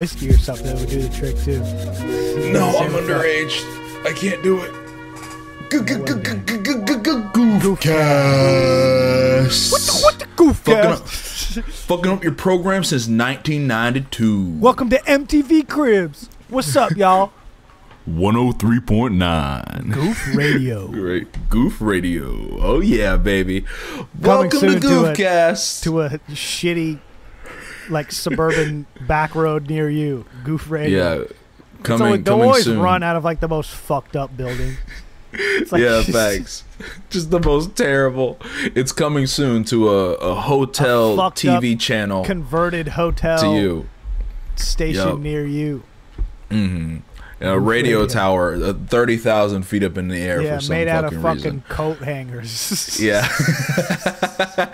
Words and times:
whiskey 0.00 0.30
or 0.30 0.38
something 0.38 0.64
that 0.66 0.78
would 0.78 0.88
do 0.88 1.02
the 1.02 1.08
trick 1.08 1.36
too. 1.38 1.58
No, 2.52 2.68
I'm 2.78 2.92
underage. 2.92 3.58
I 4.06 4.12
can't 4.12 4.40
do 4.44 4.60
it. 4.60 4.70
Goofcast. 7.58 9.72
What 9.72 9.80
the, 9.82 10.00
what 10.04 10.18
the 10.20 10.26
goof 10.36 10.58
Fucking 10.58 10.92
up, 10.92 11.08
fucking 11.08 12.12
up 12.12 12.22
your 12.22 12.32
program 12.32 12.84
since 12.84 13.08
1992. 13.08 14.58
Welcome 14.60 14.88
to 14.90 14.98
MTV 14.98 15.68
Cribs. 15.68 16.30
What's 16.48 16.76
up, 16.76 16.92
y'all? 16.92 17.32
103.9. 18.08 19.92
Goof 19.92 20.36
Radio. 20.36 20.86
Great. 20.92 21.26
Goof 21.50 21.80
Radio. 21.80 22.56
Oh, 22.60 22.78
yeah, 22.78 23.16
baby. 23.16 23.64
Welcome 24.20 24.50
to 24.50 24.58
soon 24.60 24.80
to 24.80 25.06
a- 25.06 25.12
Goofcast. 25.12 25.82
to 25.82 26.02
a 26.02 26.10
shitty, 26.30 27.00
like 27.90 28.12
suburban 28.12 28.86
back 29.06 29.34
road 29.34 29.68
near 29.68 29.88
you. 29.88 30.24
Goof 30.44 30.70
Radio. 30.70 31.18
yeah. 31.18 31.24
It's 31.24 31.86
Coming, 31.86 32.06
always, 32.06 32.22
they'll 32.24 32.34
coming 32.34 32.48
always 32.48 32.64
soon. 32.64 32.80
run 32.80 33.02
out 33.04 33.14
of 33.16 33.22
like 33.24 33.38
the 33.40 33.46
most 33.48 33.70
fucked 33.70 34.16
up 34.16 34.36
building. 34.36 34.76
It's 35.32 35.70
like 35.70 35.80
yeah, 35.82 36.02
thanks. 36.06 36.64
Just 37.10 37.30
the 37.30 37.38
most 37.38 37.76
terrible. 37.76 38.38
It's 38.74 38.90
coming 38.90 39.26
soon 39.26 39.62
to 39.64 39.88
a, 39.88 40.14
a 40.14 40.34
hotel 40.34 41.12
A 41.12 41.16
fucked 41.16 41.38
TV 41.38 41.78
channel 41.78 42.24
converted 42.24 42.88
hotel 42.88 43.38
to 43.38 43.54
you. 43.54 43.88
station 44.56 45.06
Yup. 45.08 45.18
near 45.20 45.46
you. 45.46 45.84
Mm-hmm. 46.50 46.96
A 47.44 47.60
radio 47.60 48.00
radio. 48.00 48.06
tower, 48.06 48.54
uh, 48.56 48.72
thirty 48.88 49.16
thousand 49.16 49.62
feet 49.62 49.84
up 49.84 49.96
in 49.96 50.08
the 50.08 50.16
air 50.20 50.42
Yeah, 50.42 50.56
for 50.56 50.62
some 50.62 50.74
made 50.74 50.88
out 50.88 51.04
fucking 51.04 51.16
of 51.18 51.22
fucking 51.22 51.42
reason. 51.44 51.62
coat 51.68 51.98
hangers. 51.98 52.98
Yeah. 53.00 53.28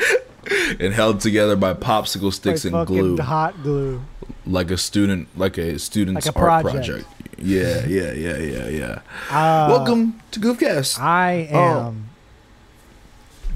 and 0.81 0.95
held 0.95 1.21
together 1.21 1.57
by 1.57 1.75
popsicle 1.75 2.33
sticks 2.33 2.65
and 2.65 2.87
glue, 2.87 3.17
hot 3.19 3.63
glue. 3.63 4.03
like 4.47 4.71
a 4.71 4.77
student, 4.79 5.29
like 5.37 5.57
a 5.59 5.79
student's 5.79 6.27
Like 6.27 6.37
a 6.37 6.39
art 6.39 6.63
project. 6.65 6.87
project. 6.87 7.09
Yeah, 7.39 7.85
yeah, 7.87 8.13
yeah, 8.13 8.37
yeah, 8.39 8.69
yeah. 8.69 9.01
Uh, 9.31 9.67
Welcome 9.71 10.21
to 10.31 10.41
Goofcast. 10.41 10.99
I 11.01 11.49
Oh. 11.53 11.59
am 11.59 12.09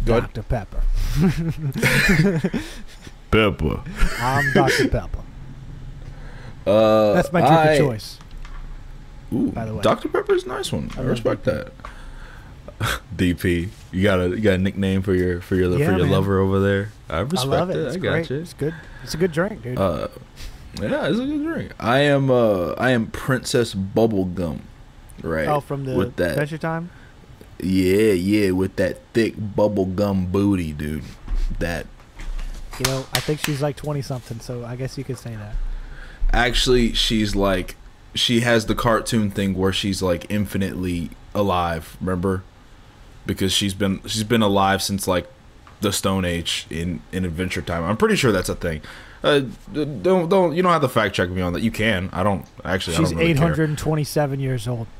ahead. 0.06 0.32
Dr. 0.34 0.42
Pepper. 0.42 0.82
Pepper. 3.30 3.82
I'm 4.20 4.52
Dr. 4.52 4.88
Pepper. 4.88 5.18
Uh, 6.66 7.12
That's 7.14 7.32
my 7.32 7.40
drink 7.40 7.52
I- 7.54 7.64
of 7.72 7.78
choice. 7.78 8.18
Ooh, 9.32 9.52
by 9.52 9.66
the 9.66 9.74
way. 9.74 9.82
Dr 9.82 10.08
Pepper's 10.08 10.44
a 10.44 10.48
nice 10.48 10.72
one. 10.72 10.90
I, 10.96 11.00
I 11.00 11.04
respect 11.04 11.44
that. 11.44 11.72
DP, 13.16 13.68
you 13.92 14.02
got 14.02 14.20
a 14.20 14.28
you 14.30 14.40
got 14.40 14.54
a 14.54 14.58
nickname 14.58 15.02
for 15.02 15.14
your 15.14 15.40
for 15.40 15.56
your 15.56 15.70
Yeah, 15.76 15.86
for 15.86 15.92
your 15.96 16.02
man. 16.06 16.10
lover 16.10 16.38
over 16.38 16.60
there. 16.60 16.90
I 17.08 17.20
respect 17.20 17.46
I 17.46 17.58
love 17.58 17.70
it. 17.70 17.76
it. 17.76 17.86
It's 17.86 17.96
I 17.96 17.98
got 17.98 18.10
great. 18.12 18.30
you. 18.30 18.36
It's 18.38 18.52
good. 18.54 18.74
It's 19.02 19.14
a 19.14 19.16
good 19.16 19.32
drink, 19.32 19.62
dude. 19.62 19.78
Uh, 19.78 20.08
yeah, 20.80 21.08
it's 21.08 21.18
a 21.18 21.26
good 21.26 21.42
drink. 21.44 21.72
I 21.80 22.00
am 22.00 22.30
uh 22.30 22.72
I 22.78 22.90
am 22.90 23.08
Princess 23.08 23.74
Bubblegum, 23.74 24.60
right? 25.22 25.48
oh, 25.48 25.60
from 25.60 25.84
the 25.84 25.94
with 25.96 26.16
that, 26.16 26.32
Adventure 26.32 26.58
Time? 26.58 26.90
yeah, 27.60 28.12
yeah, 28.12 28.50
with 28.52 28.76
that 28.76 28.98
thick 29.12 29.34
bubblegum 29.36 30.30
booty, 30.30 30.72
dude. 30.72 31.02
That 31.58 31.86
You 32.78 32.84
know, 32.86 33.06
I 33.12 33.18
think 33.20 33.40
she's 33.40 33.60
like 33.60 33.74
20 33.74 34.02
something, 34.02 34.38
so 34.38 34.64
I 34.64 34.76
guess 34.76 34.96
you 34.96 35.02
could 35.02 35.18
say 35.18 35.34
that. 35.34 35.56
actually, 36.32 36.92
she's 36.92 37.34
like, 37.34 37.74
she 38.14 38.40
has 38.40 38.66
the 38.66 38.74
cartoon 38.76 39.30
thing 39.32 39.54
where 39.54 39.72
she's 39.72 40.00
like 40.02 40.26
infinitely 40.28 41.10
alive. 41.34 41.96
Remember? 42.00 42.44
Because 43.28 43.52
she's 43.52 43.74
been 43.74 44.00
she's 44.06 44.24
been 44.24 44.42
alive 44.42 44.82
since 44.82 45.06
like 45.06 45.28
the 45.82 45.92
Stone 45.92 46.24
Age 46.24 46.66
in 46.70 47.00
in 47.12 47.24
Adventure 47.24 47.62
Time. 47.62 47.84
I'm 47.84 47.96
pretty 47.96 48.16
sure 48.16 48.32
that's 48.32 48.48
a 48.48 48.54
thing. 48.56 48.80
Uh, 49.22 49.40
don't 49.72 50.28
don't 50.28 50.56
you 50.56 50.62
don't 50.62 50.72
have 50.72 50.80
to 50.82 50.88
fact 50.88 51.14
check 51.14 51.28
me 51.30 51.42
on 51.42 51.52
that. 51.52 51.60
You 51.62 51.70
can. 51.70 52.08
I 52.12 52.22
don't 52.24 52.44
actually. 52.64 52.96
I 52.96 52.98
She's 53.00 53.10
don't 53.10 53.18
really 53.20 53.34
care. 53.34 53.44
827 53.52 54.40
years 54.40 54.66
old. 54.66 54.86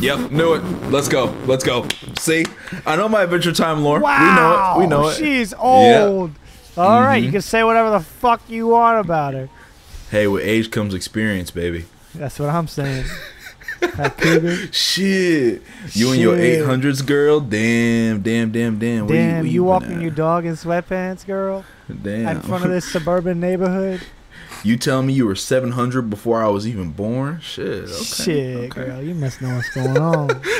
Yep, 0.00 0.30
knew 0.30 0.54
it. 0.54 0.60
Let's 0.90 1.08
go. 1.08 1.26
Let's 1.46 1.62
go. 1.64 1.86
See, 2.18 2.44
I 2.86 2.96
know 2.96 3.08
my 3.08 3.22
Adventure 3.24 3.52
Time 3.52 3.82
lore. 3.84 4.00
Wow! 4.00 4.76
We 4.78 4.86
know 4.86 5.02
it. 5.02 5.02
We 5.02 5.04
know 5.04 5.08
it. 5.10 5.16
She's 5.16 5.52
old. 5.54 6.30
All 6.76 7.00
right, 7.02 7.16
you 7.18 7.28
Mhm. 7.28 7.32
can 7.32 7.42
say 7.42 7.62
whatever 7.64 7.90
the 7.90 8.00
fuck 8.00 8.40
you 8.48 8.68
want 8.68 8.98
about 8.98 9.34
her. 9.34 9.48
Hey, 10.10 10.26
with 10.26 10.42
age 10.42 10.70
comes 10.70 10.94
experience, 10.94 11.50
baby. 11.50 11.84
That's 12.14 12.38
what 12.38 12.48
I'm 12.48 12.66
saying. 12.68 13.04
that 13.82 14.16
cougar. 14.18 14.56
Shit, 14.72 15.62
you 15.92 16.12
and 16.12 16.20
your 16.20 16.36
800s 16.36 17.04
girl. 17.04 17.40
Damn, 17.40 18.22
damn, 18.22 18.50
damn, 18.50 18.78
damn. 18.78 19.06
Where 19.06 19.16
Damn, 19.16 19.42
where 19.42 19.44
you, 19.46 19.60
been 19.62 19.68
walking 19.68 20.00
your 20.00 20.10
dog 20.10 20.46
in 20.46 20.54
sweatpants, 20.54 21.26
girl, 21.26 21.64
Damn. 21.88 22.36
in 22.36 22.42
front 22.42 22.64
of 22.64 22.70
this 22.70 22.84
suburban 22.92 23.40
neighborhood. 23.40 24.00
you 24.64 24.76
tell 24.76 25.02
me 25.02 25.12
you 25.12 25.26
were 25.26 25.36
700 25.36 26.02
before 26.08 26.42
I 26.42 26.48
was 26.48 26.66
even 26.66 26.92
born? 26.92 27.40
Shit. 27.40 27.84
Okay. 27.84 27.92
Shit, 27.92 28.56
okay. 28.56 28.68
girl, 28.86 29.02
you 29.02 29.14
must 29.14 29.42
know 29.42 29.54
what's 29.54 29.70
going 29.70 29.98
on. 29.98 30.42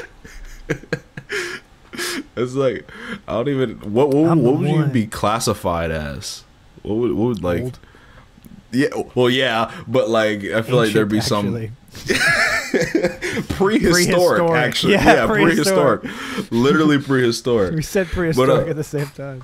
It's 2.34 2.54
like 2.54 2.91
I 3.28 3.33
don't 3.34 3.49
even. 3.49 3.93
What 3.93 4.09
what, 4.09 4.37
what 4.39 4.59
would 4.59 4.71
you 4.71 4.87
be 4.87 5.06
classified 5.06 5.91
as? 5.91 6.44
What 6.83 6.94
would 6.94 7.12
what 7.12 7.27
would 7.27 7.43
like? 7.43 7.62
Old. 7.62 7.78
Yeah. 8.72 8.89
Well, 9.15 9.28
yeah, 9.28 9.71
but 9.87 10.09
like 10.09 10.44
I 10.44 10.62
feel 10.62 10.77
like 10.77 10.93
there'd 10.93 11.09
be 11.09 11.16
Ancient, 11.16 11.28
some. 11.28 11.77
prehistoric, 13.49 14.09
Prehistoric. 14.09 14.50
actually. 14.53 14.93
Yeah, 14.94 15.05
Yeah, 15.05 15.27
prehistoric. 15.27 16.03
Literally 16.50 16.99
prehistoric. 16.99 17.75
We 17.77 17.83
said 17.83 18.06
prehistoric 18.06 18.66
uh, 18.66 18.71
at 18.71 18.77
the 18.77 18.84
same 18.84 19.09
time. 19.09 19.43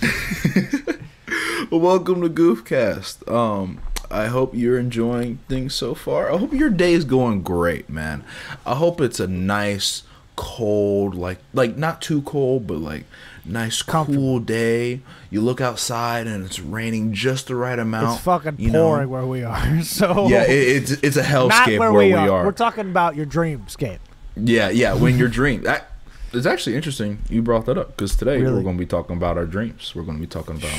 Welcome 1.70 2.22
to 2.22 2.28
Goofcast. 2.28 3.30
Um, 3.30 3.80
I 4.10 4.26
hope 4.26 4.54
you're 4.54 4.78
enjoying 4.78 5.38
things 5.48 5.74
so 5.74 5.94
far. 5.94 6.32
I 6.32 6.38
hope 6.38 6.52
your 6.52 6.70
day 6.70 6.92
is 6.94 7.04
going 7.04 7.42
great, 7.42 7.90
man. 7.90 8.24
I 8.64 8.74
hope 8.76 9.00
it's 9.00 9.20
a 9.20 9.26
nice, 9.26 10.04
cold, 10.36 11.14
like 11.16 11.38
like 11.52 11.76
not 11.76 12.00
too 12.00 12.22
cold, 12.22 12.66
but 12.66 12.78
like 12.78 13.04
nice, 13.48 13.82
Comfortable. 13.82 14.20
cool 14.22 14.38
day. 14.40 15.00
You 15.30 15.40
look 15.40 15.60
outside 15.60 16.26
and 16.26 16.44
it's 16.44 16.60
raining 16.60 17.12
just 17.12 17.48
the 17.48 17.56
right 17.56 17.78
amount. 17.78 18.14
It's 18.16 18.24
fucking 18.24 18.56
you 18.58 18.70
know? 18.70 18.84
pouring 18.84 19.08
where 19.10 19.26
we 19.26 19.42
are. 19.42 19.82
So 19.82 20.28
Yeah, 20.28 20.42
it, 20.44 20.50
it's 20.50 20.90
it's 21.02 21.16
a 21.16 21.22
hellscape 21.22 21.78
where, 21.78 21.92
where, 21.92 22.06
we, 22.06 22.12
are. 22.12 22.30
are. 22.30 22.44
We're 22.44 22.52
talking 22.52 22.88
about 22.90 23.16
your 23.16 23.26
dreamscape. 23.26 23.98
Yeah, 24.36 24.68
yeah. 24.70 24.94
When 24.94 25.18
your 25.18 25.28
dream, 25.38 25.62
that 25.62 25.90
it's 26.32 26.46
actually 26.46 26.76
interesting. 26.76 27.18
You 27.30 27.42
brought 27.42 27.66
that 27.66 27.78
up 27.78 27.88
because 27.96 28.14
today 28.14 28.40
Really? 28.40 28.54
we're 28.54 28.62
going 28.62 28.76
to 28.76 28.78
be 28.78 28.86
talking 28.86 29.16
about 29.16 29.36
our 29.38 29.46
dreams. 29.46 29.94
We're 29.94 30.02
going 30.02 30.18
to 30.18 30.20
be 30.20 30.26
talking 30.26 30.56
about 30.56 30.72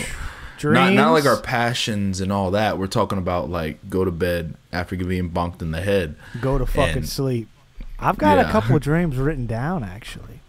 Dreams. 0.60 0.76
not 0.76 0.94
not 0.94 1.12
like 1.12 1.26
our 1.26 1.40
passions 1.40 2.20
and 2.22 2.32
all 2.32 2.52
that. 2.52 2.78
We're 2.78 2.88
talking 2.88 3.18
about 3.18 3.50
like 3.50 3.90
go 3.90 4.04
to 4.06 4.12
bed 4.12 4.56
after 4.74 4.96
being 4.96 5.30
bonked 5.32 5.62
in 5.62 5.72
the 5.72 5.82
head. 5.82 6.16
go 6.42 6.58
to 6.58 6.66
fucking 6.66 6.98
and- 6.98 7.10
sleep. 7.10 7.48
I've 8.02 8.18
got 8.18 8.40
a 8.40 8.46
couple 8.46 8.76
of 8.78 8.82
dreams 8.90 9.18
written 9.18 9.46
down 9.46 9.84
actually. 9.84 10.40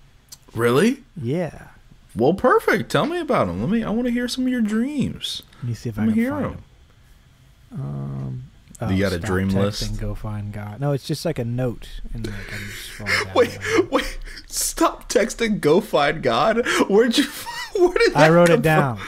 Really? 0.54 1.02
Yeah. 1.20 1.68
Well, 2.16 2.34
perfect. 2.34 2.90
Tell 2.90 3.06
me 3.06 3.20
about 3.20 3.46
them. 3.46 3.60
Let 3.60 3.70
me. 3.70 3.84
I 3.84 3.90
want 3.90 4.06
to 4.06 4.12
hear 4.12 4.26
some 4.28 4.44
of 4.44 4.50
your 4.50 4.60
dreams. 4.62 5.42
Let 5.58 5.64
me 5.68 5.74
see 5.74 5.88
if 5.90 5.98
I 5.98 6.02
Let 6.02 6.08
me 6.08 6.12
can 6.14 6.22
hear 6.22 6.30
find 6.32 6.44
'em. 6.44 6.50
them. 6.52 7.80
Um, 7.80 8.90
You 8.90 9.02
got 9.04 9.12
a 9.12 9.16
stop 9.18 9.26
dream 9.26 9.48
texting, 9.50 9.54
list? 9.60 10.00
Go 10.00 10.14
find 10.14 10.52
God. 10.52 10.80
No, 10.80 10.92
it's 10.92 11.06
just 11.06 11.24
like 11.24 11.38
a 11.38 11.44
note, 11.44 12.00
and 12.14 12.26
like 12.26 12.34
I'm 12.52 12.60
just 13.06 13.34
Wait, 13.34 13.58
wait. 13.90 14.18
Stop 14.46 15.08
texting. 15.08 15.60
Go 15.60 15.80
find 15.80 16.22
God. 16.22 16.66
Where'd 16.88 17.16
you? 17.18 17.24
Where 17.76 17.92
did 17.94 18.14
that 18.14 18.16
I 18.16 18.30
wrote 18.30 18.50
it 18.50 18.62
down. 18.62 18.98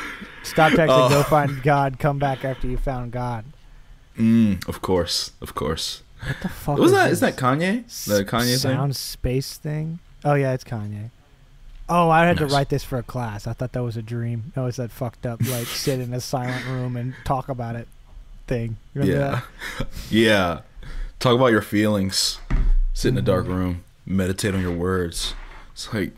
Stop 0.44 0.72
texting. 0.72 0.86
Oh. 0.91 1.08
Go 1.08 1.22
find 1.24 1.62
God. 1.62 1.98
Come 1.98 2.18
back 2.18 2.44
after 2.44 2.66
you 2.68 2.76
found 2.76 3.12
God. 3.12 3.44
Mm, 4.18 4.66
of 4.68 4.82
course, 4.82 5.32
of 5.41 5.54
course. 5.54 6.02
What 6.24 6.36
the 6.42 6.48
fuck? 6.48 6.78
Was 6.78 6.91
is 6.91 6.96
that? 6.96 7.04
this? 7.04 7.12
Is 7.14 7.20
that 7.20 7.36
Kanye? 7.36 8.04
The 8.06 8.24
Kanye 8.24 8.48
thing? 8.50 8.56
sound 8.58 8.94
space 8.94 9.56
thing? 9.56 9.98
Oh 10.24 10.34
yeah, 10.34 10.52
it's 10.52 10.64
Kanye. 10.64 11.10
Oh, 11.88 12.09
I 12.10 12.26
had 12.26 12.41
Nice. 12.41 12.48
to 12.48 12.54
write 12.54 12.69
this 12.69 12.84
for 12.84 12.98
a 12.98 13.03
class. 13.03 13.47
I 13.47 13.53
thought 13.53 13.72
that 13.72 13.82
was 13.82 13.97
a 13.97 14.03
dream. 14.03 14.53
No, 14.56 14.66
it's 14.66 14.76
that 14.76 14.91
fucked 14.91 15.26
up 15.26 15.41
like 15.48 15.66
sit 15.66 16.00
in 16.00 16.12
a 16.15 16.20
silent 16.20 16.65
room 16.66 16.97
and 16.97 17.15
talk 17.25 17.48
about 17.48 17.76
it 17.76 17.88
thing. 18.47 18.76
Remember 18.94 19.44
Yeah. 19.78 19.87
Yeah. 20.10 20.60
Talk 21.18 21.34
about 21.36 21.53
your 21.53 21.62
feelings. 21.62 22.39
Sit 22.95 23.09
in 23.09 23.18
a 23.18 23.22
dark 23.22 23.45
mm-hmm. 23.45 23.54
room. 23.54 23.84
Meditate 24.06 24.54
on 24.54 24.60
your 24.60 24.72
words. 24.72 25.34
It's 25.72 25.92
like, 25.95 26.12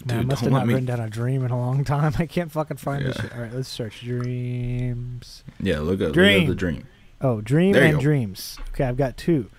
that? 0.00 0.06
Man, 0.06 0.16
I 0.16 0.20
dude, 0.20 0.28
must 0.28 0.42
don't 0.42 0.52
have 0.52 0.52
let 0.52 0.58
not 0.60 0.66
me. 0.66 0.74
written 0.74 0.86
down 0.86 1.00
a 1.00 1.08
dream 1.10 1.44
in 1.44 1.50
a 1.50 1.58
long 1.58 1.84
time. 1.84 2.14
I 2.18 2.26
can't 2.26 2.52
fucking 2.52 2.76
find 2.76 3.04
this 3.06 3.16
shit. 3.16 3.32
All 3.34 3.40
right, 3.40 3.52
let's 3.52 3.68
search 3.68 4.00
dreams. 4.00 5.42
Yeah, 5.58 5.80
look 5.80 6.00
at, 6.00 6.08
look 6.08 6.14
Dream. 6.14 6.42
at 6.42 6.48
the 6.48 6.54
dream. 6.54 6.86
Oh, 7.20 7.40
dream 7.40 7.74
and 7.76 7.96
go. 7.96 8.00
dreams. 8.00 8.58
Okay, 8.70 8.84
I've 8.84 8.96
got 8.96 9.16
two. 9.16 9.50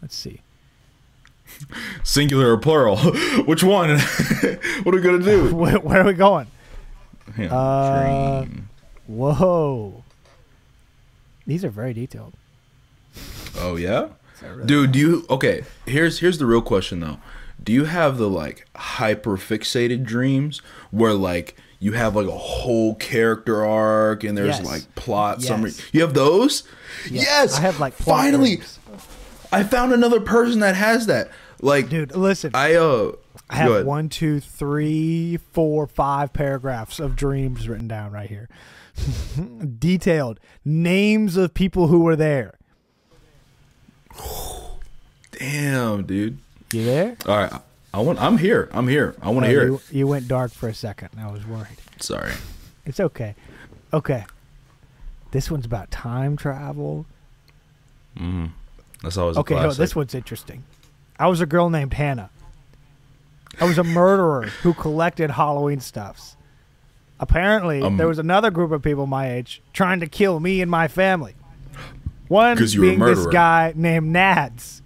Let's 0.00 0.14
see. 0.14 0.42
Singular 2.02 2.52
or 2.52 2.58
plural? 2.58 2.96
Which 3.46 3.62
one? 3.62 3.98
what 4.82 4.94
are 4.94 4.98
we 4.98 5.00
gonna 5.00 5.18
do? 5.22 5.54
where, 5.54 5.78
where 5.78 6.00
are 6.02 6.06
we 6.06 6.12
going? 6.14 6.46
Yeah, 7.38 7.54
Uh. 7.54 8.46
Whoa. 9.06 10.04
These 11.46 11.64
are 11.64 11.70
very 11.70 11.92
detailed. 11.92 12.34
Oh 13.58 13.76
yeah, 13.76 14.08
really- 14.42 14.66
dude. 14.66 14.92
Do 14.92 14.98
you? 14.98 15.26
Okay. 15.30 15.64
Here's 15.86 16.20
here's 16.20 16.38
the 16.38 16.46
real 16.46 16.62
question 16.62 17.00
though. 17.00 17.18
Do 17.62 17.72
you 17.72 17.84
have 17.84 18.18
the 18.18 18.28
like 18.28 18.66
hyper 18.76 19.36
fixated 19.36 20.04
dreams 20.04 20.62
where 20.90 21.12
like 21.12 21.56
you 21.78 21.92
have 21.92 22.14
like 22.14 22.26
a 22.26 22.30
whole 22.38 22.94
character 22.94 23.64
arc 23.64 24.22
and 24.24 24.36
there's 24.36 24.58
Yes. 24.58 24.64
like 24.66 24.94
plot 24.94 25.42
summary. 25.42 25.72
You 25.92 26.02
have 26.02 26.14
those? 26.14 26.62
Yeah. 27.10 27.22
Yes. 27.22 27.58
I 27.58 27.62
have 27.62 27.80
like 27.80 27.96
plot 27.98 28.18
finally 28.20 28.58
arcs. 28.58 28.78
I 29.52 29.62
found 29.64 29.92
another 29.92 30.20
person 30.20 30.60
that 30.60 30.76
has 30.76 31.06
that. 31.06 31.30
Like 31.60 31.88
dude. 31.88 32.14
Listen, 32.16 32.52
I 32.54 32.74
uh 32.74 33.12
I 33.48 33.56
have 33.56 33.84
one, 33.84 34.08
two, 34.08 34.40
three, 34.40 35.36
four, 35.52 35.86
five 35.86 36.32
paragraphs 36.32 37.00
of 37.00 37.16
dreams 37.16 37.68
written 37.68 37.88
down 37.88 38.12
right 38.12 38.28
here. 38.28 38.48
Detailed 39.78 40.38
names 40.64 41.36
of 41.36 41.52
people 41.54 41.88
who 41.88 42.00
were 42.00 42.16
there. 42.16 42.54
Damn, 45.32 46.04
dude. 46.04 46.38
You 46.72 46.84
there? 46.84 47.16
All 47.26 47.36
right. 47.36 47.52
I 47.92 48.00
want 48.00 48.20
I'm 48.20 48.38
here. 48.38 48.68
I'm 48.72 48.86
here. 48.88 49.14
I 49.20 49.30
want 49.30 49.38
Oh, 49.44 49.48
to 49.48 49.48
hear 49.48 49.64
you, 49.66 49.74
it. 49.76 49.92
you 49.92 50.06
went 50.06 50.28
dark 50.28 50.52
for 50.52 50.68
a 50.68 50.74
second. 50.74 51.08
I 51.18 51.30
was 51.30 51.44
worried. 51.46 51.76
Sorry. 51.98 52.32
It's 52.86 53.00
okay. 53.00 53.34
Okay. 53.92 54.24
This 55.32 55.50
one's 55.50 55.66
about 55.66 55.90
time 55.90 56.36
travel. 56.36 57.06
Mm-hmm. 58.16 58.46
That's 59.02 59.16
always 59.16 59.36
Okay, 59.38 59.54
a 59.54 59.58
no, 59.58 59.62
classic. 59.64 59.78
this 59.78 59.96
one's 59.96 60.14
interesting. 60.14 60.64
I 61.18 61.26
was 61.28 61.40
a 61.40 61.46
girl 61.46 61.70
named 61.70 61.92
Hannah. 61.94 62.30
I 63.60 63.64
was 63.64 63.78
a 63.78 63.84
murderer 63.84 64.42
who 64.62 64.74
collected 64.74 65.30
Halloween 65.32 65.80
stuffs. 65.80 66.36
Apparently, 67.18 67.82
Um, 67.82 67.96
there 67.98 68.08
was 68.08 68.18
another 68.18 68.50
group 68.50 68.72
of 68.72 68.82
people 68.82 69.06
my 69.06 69.30
age 69.30 69.60
trying 69.72 70.00
to 70.00 70.06
kill 70.06 70.40
me 70.40 70.60
and 70.62 70.70
my 70.70 70.88
family. 70.88 71.34
One 72.28 72.56
being 72.56 72.98
this 73.00 73.26
guy 73.26 73.72
named 73.76 74.14
Nads. 74.14 74.80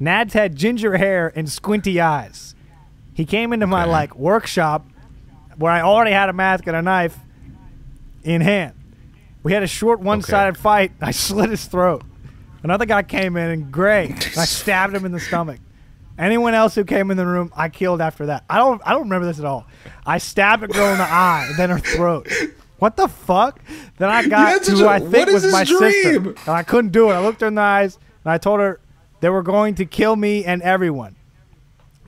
Nads 0.00 0.32
had 0.32 0.54
ginger 0.56 0.96
hair 0.96 1.32
and 1.34 1.50
squinty 1.50 2.00
eyes. 2.00 2.54
He 3.12 3.24
came 3.24 3.52
into 3.52 3.66
my 3.66 3.82
Okay. 3.82 3.90
like 3.90 4.16
workshop 4.16 4.86
where 5.56 5.72
I 5.72 5.80
already 5.80 6.12
had 6.12 6.28
a 6.28 6.32
mask 6.32 6.66
and 6.66 6.76
a 6.76 6.82
knife 6.82 7.18
in 8.22 8.40
hand. 8.42 8.74
We 9.42 9.52
had 9.52 9.62
a 9.62 9.66
short 9.66 10.00
one-sided 10.00 10.56
fight. 10.56 10.92
I 11.00 11.10
slit 11.12 11.50
his 11.50 11.64
throat. 11.64 12.02
Another 12.62 12.86
guy 12.86 13.02
came 13.02 13.36
in 13.36 13.50
and 13.50 13.70
gray. 13.72 14.06
and 14.08 14.38
I 14.38 14.44
stabbed 14.44 14.94
him 14.94 15.04
in 15.04 15.12
the 15.12 15.20
stomach. 15.20 15.60
Anyone 16.18 16.54
else 16.54 16.74
who 16.74 16.84
came 16.84 17.10
in 17.10 17.16
the 17.16 17.26
room, 17.26 17.52
I 17.54 17.68
killed 17.68 18.00
after 18.00 18.26
that. 18.26 18.44
I 18.48 18.56
don't. 18.58 18.80
I 18.86 18.92
don't 18.92 19.02
remember 19.02 19.26
this 19.26 19.38
at 19.38 19.44
all. 19.44 19.66
I 20.06 20.18
stabbed 20.18 20.62
a 20.62 20.68
girl 20.68 20.90
in 20.92 20.98
the 20.98 21.04
eye, 21.04 21.52
then 21.58 21.68
her 21.70 21.78
throat. 21.78 22.28
What 22.78 22.96
the 22.96 23.08
fuck? 23.08 23.60
Then 23.98 24.08
I 24.08 24.26
got 24.26 24.62
to 24.64 24.72
who 24.72 24.86
I 24.86 24.98
think 25.00 25.30
was 25.30 25.50
my 25.52 25.64
sister, 25.64 26.30
and 26.30 26.48
I 26.48 26.62
couldn't 26.62 26.92
do 26.92 27.10
it. 27.10 27.14
I 27.14 27.20
looked 27.20 27.42
her 27.42 27.46
in 27.46 27.54
the 27.54 27.60
eyes, 27.62 27.98
and 28.24 28.32
I 28.32 28.38
told 28.38 28.60
her 28.60 28.80
they 29.20 29.28
were 29.28 29.42
going 29.42 29.74
to 29.76 29.84
kill 29.84 30.16
me 30.16 30.44
and 30.44 30.62
everyone. 30.62 31.16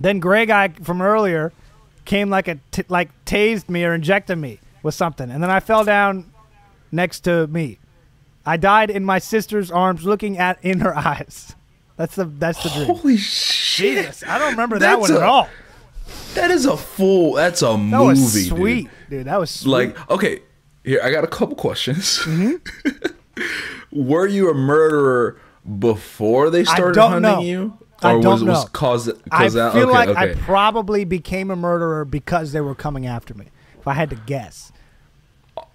Then 0.01 0.21
gray 0.21 0.47
guy 0.47 0.69
from 0.69 1.03
earlier 1.03 1.53
came 2.05 2.31
like 2.31 2.49
a 2.49 2.59
t- 2.71 2.85
like 2.89 3.11
tased 3.27 3.69
me 3.69 3.85
or 3.85 3.93
injected 3.95 4.39
me 4.39 4.59
with 4.83 4.95
something, 4.95 5.31
and 5.31 5.43
then 5.43 5.51
I 5.51 5.61
fell 5.61 5.85
down 5.85 6.33
next 6.93 7.21
to 7.21 7.47
me. 7.49 7.79
I 8.47 8.57
died 8.57 8.91
in 8.91 9.05
my 9.05 9.19
sister's 9.19 9.71
arms, 9.71 10.05
looking 10.05 10.39
at 10.39 10.63
in 10.65 10.81
her 10.81 10.97
eyes. 10.97 11.55
That's 11.97 12.15
the 12.15 12.25
that's 12.27 12.63
the 12.63 12.69
dream. 12.71 12.87
Holy 12.87 13.17
shit. 13.17 13.99
Jesus, 14.05 14.23
I 14.27 14.39
don't 14.39 14.53
remember 14.53 14.79
that 14.79 14.99
That's 14.99 15.11
one 15.11 15.19
at 15.21 15.23
all. 15.29 15.49
That 16.35 16.51
is 16.51 16.65
a 16.65 16.77
full 16.77 17.35
that's 17.35 17.61
a 17.63 17.67
That 17.73 17.77
movie. 17.79 18.07
was 18.21 18.47
sweet, 18.49 18.89
dude. 19.11 19.27
That 19.27 19.39
was 19.41 19.51
sweet. 19.51 19.71
Like, 19.73 20.11
okay, 20.11 20.41
here 20.85 21.01
I 21.03 21.11
got 21.11 21.25
a 21.25 21.29
couple 21.29 21.57
questions. 21.57 22.19
Mm-hmm. 22.21 23.09
Were 23.93 24.27
you 24.27 24.51
a 24.51 24.55
murderer 24.55 25.41
before 25.79 26.51
they 26.51 26.65
started 26.65 27.01
hunting 27.01 27.23
know. 27.23 27.41
you? 27.41 27.79
I 28.01 28.15
Or 28.15 28.21
don't 28.23 28.33
was 28.33 28.45
was 28.45 28.65
know. 28.65 28.71
cause 28.71 29.09
I 29.31 29.49
cause 29.49 29.55
feel 29.55 29.67
okay, 29.67 29.85
like 29.85 30.09
okay. 30.11 30.31
I 30.33 30.35
probably 30.35 31.05
became 31.05 31.51
a 31.51 31.57
murderer 31.57 32.05
because 32.05 32.53
they 32.53 32.61
were 32.61 32.75
coming 32.77 33.07
after 33.07 33.35
me. 33.35 33.47
If 33.81 33.89
I 33.89 33.95
had 33.95 34.11
to 34.11 34.17
guess, 34.17 34.73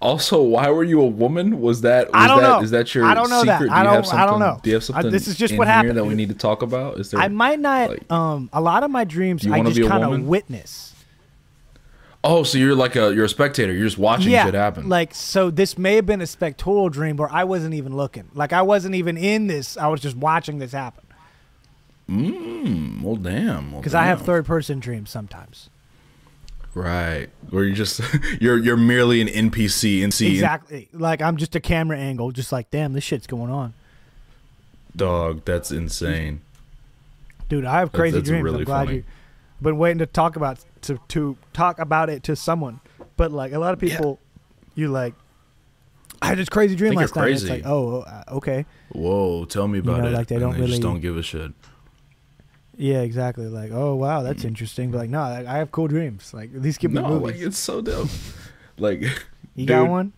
also, 0.04 0.42
why 0.42 0.68
were 0.70 0.84
you 0.84 1.00
a 1.00 1.06
woman? 1.06 1.60
Was 1.60 1.80
that 1.80 2.06
was 2.08 2.14
I 2.14 2.28
don't 2.28 2.42
that 2.42 2.48
know. 2.48 2.60
is 2.62 2.70
that 2.72 2.94
your 2.94 3.04
I 3.04 3.14
don't 3.14 3.30
know 3.30 3.40
secret? 3.40 3.46
that. 3.52 3.58
Do 3.60 3.64
you 3.64 3.70
I 3.72 3.82
don't- 3.82 3.94
have 3.94 4.06
something, 4.06 4.20
I 4.20 4.26
don't 4.26 4.38
know. 4.40 4.60
Do 4.62 4.70
you 4.70 4.74
have 4.76 4.82
I- 4.82 4.86
something 4.86 5.10
this 5.10 5.26
is 5.26 5.36
just 5.36 5.56
what 5.56 5.66
happened, 5.66 5.96
that 5.96 6.04
we 6.04 6.14
need 6.14 6.28
to 6.28 6.34
talk 6.34 6.62
about? 6.62 7.00
Is 7.00 7.10
there 7.10 7.20
I 7.20 7.28
might 7.28 7.58
not. 7.58 7.90
like- 7.90 8.12
um, 8.12 8.50
a 8.52 8.60
lot 8.60 8.82
of 8.84 8.90
my 8.90 9.04
dreams, 9.04 9.46
I 9.46 9.62
just 9.62 9.88
kind 9.88 10.04
of 10.04 10.22
witness. 10.22 10.92
Oh, 12.26 12.42
so 12.42 12.56
you're 12.56 12.74
like 12.74 12.96
a 12.96 13.14
you're 13.14 13.26
a 13.26 13.28
spectator. 13.28 13.72
You're 13.74 13.84
just 13.86 13.98
watching 13.98 14.32
yeah, 14.32 14.46
shit 14.46 14.54
happen. 14.54 14.88
like 14.88 15.14
so. 15.14 15.50
This 15.50 15.76
may 15.76 15.96
have 15.96 16.06
been 16.06 16.22
a 16.22 16.26
spectral 16.26 16.88
dream 16.88 17.16
where 17.16 17.30
I 17.30 17.44
wasn't 17.44 17.74
even 17.74 17.94
looking. 17.96 18.28
Like 18.34 18.52
I 18.54 18.62
wasn't 18.62 18.94
even 18.94 19.16
in 19.18 19.46
this. 19.46 19.76
I 19.76 19.88
was 19.88 20.00
just 20.00 20.16
watching 20.16 20.58
this 20.58 20.72
happen. 20.72 21.04
mm, 22.08 23.02
well, 23.02 23.16
damn. 23.16 23.72
Well, 23.72 23.80
Because 23.80 23.94
I 23.94 24.04
have 24.04 24.22
third 24.22 24.46
person 24.46 24.80
dreams 24.80 25.10
sometimes. 25.10 25.68
Right 26.74 27.28
where 27.50 27.64
you 27.64 27.72
just 27.74 28.00
you're 28.40 28.58
you're 28.58 28.76
merely 28.76 29.20
an 29.20 29.28
NPC 29.28 30.02
and 30.02 30.12
see 30.12 30.32
Exactly. 30.34 30.88
Like 30.92 31.22
I'm 31.22 31.36
just 31.36 31.54
a 31.54 31.60
camera 31.60 31.96
angle, 31.98 32.30
just 32.32 32.50
like 32.52 32.70
damn, 32.70 32.92
this 32.92 33.04
shit's 33.04 33.26
going 33.26 33.50
on. 33.50 33.74
dog. 34.96 35.42
That's 35.44 35.70
insane. 35.70 36.40
Dude, 37.48 37.64
I 37.64 37.78
have 37.78 37.92
crazy 37.92 38.16
that's 38.18 38.28
dreams. 38.28 38.42
really 38.44 38.58
I'm 38.60 38.64
glad 38.64 38.86
funny. 38.86 38.96
you 38.98 39.04
been 39.62 39.78
waiting 39.78 39.98
to 39.98 40.06
talk 40.06 40.36
about 40.36 40.58
to 40.82 40.98
to 41.08 41.36
talk 41.52 41.78
about 41.78 42.10
it 42.10 42.22
to 42.24 42.36
someone. 42.36 42.80
But 43.16 43.30
like 43.32 43.52
a 43.52 43.58
lot 43.58 43.72
of 43.74 43.82
Yeah. 43.82 43.90
people, 43.96 44.18
you 44.74 44.88
like. 44.88 45.14
I 46.22 46.28
had 46.28 46.38
this 46.38 46.48
crazy 46.48 46.74
dream 46.74 46.94
last 46.94 47.14
night. 47.16 47.32
It's 47.32 47.44
like, 47.48 47.62
oh, 47.66 48.00
uh, 48.00 48.24
okay, 48.28 48.64
Whoa, 48.90 49.44
tell 49.44 49.68
me 49.68 49.80
about 49.80 50.00
know, 50.00 50.08
it. 50.08 50.12
like, 50.12 50.26
they 50.28 50.38
don't 50.38 50.52
just 50.56 50.68
really- 50.68 50.78
don't 50.78 51.00
give 51.00 51.18
a 51.18 51.22
shit. 51.22 51.52
Yeah, 52.76 53.00
exactly. 53.02 53.46
Like, 53.46 53.70
oh 53.72 53.94
wow, 53.94 54.22
that's 54.22 54.42
Mm. 54.42 54.48
interesting. 54.48 54.90
But 54.90 54.98
like, 54.98 55.10
no, 55.10 55.20
I 55.20 55.44
I 55.46 55.58
have 55.58 55.70
cool 55.72 55.88
dreams. 55.88 56.32
Like 56.34 56.50
these 56.52 56.78
give 56.78 56.90
me 56.92 57.00
No, 57.00 57.08
like 57.14 57.20
movies. 57.34 57.42
it's 57.46 57.58
so 57.58 57.80
dope. 57.80 58.08
like, 58.78 59.02
you 59.54 59.66
got 59.66 59.88
one? 59.88 60.12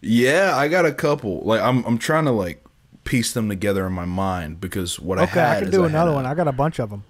Yeah, 0.00 0.54
I 0.56 0.68
got 0.68 0.84
a 0.86 0.92
couple. 0.92 1.40
Like, 1.42 1.60
I'm 1.60 1.84
I'm 1.84 1.98
trying 1.98 2.24
to 2.26 2.30
like 2.32 2.62
piece 3.04 3.32
them 3.32 3.48
together 3.48 3.86
in 3.86 3.92
my 3.92 4.04
mind 4.04 4.60
because 4.60 4.98
what 5.00 5.18
I 5.18 5.24
had. 5.26 5.30
Okay, 5.30 5.56
I 5.58 5.60
can 5.62 5.70
do 5.70 5.82
had 5.82 5.90
another 5.90 6.12
one. 6.12 6.26
I 6.26 6.34
got 6.34 6.48
a 6.48 6.52
bunch 6.52 6.78
of 6.78 6.90
them. 6.90 7.04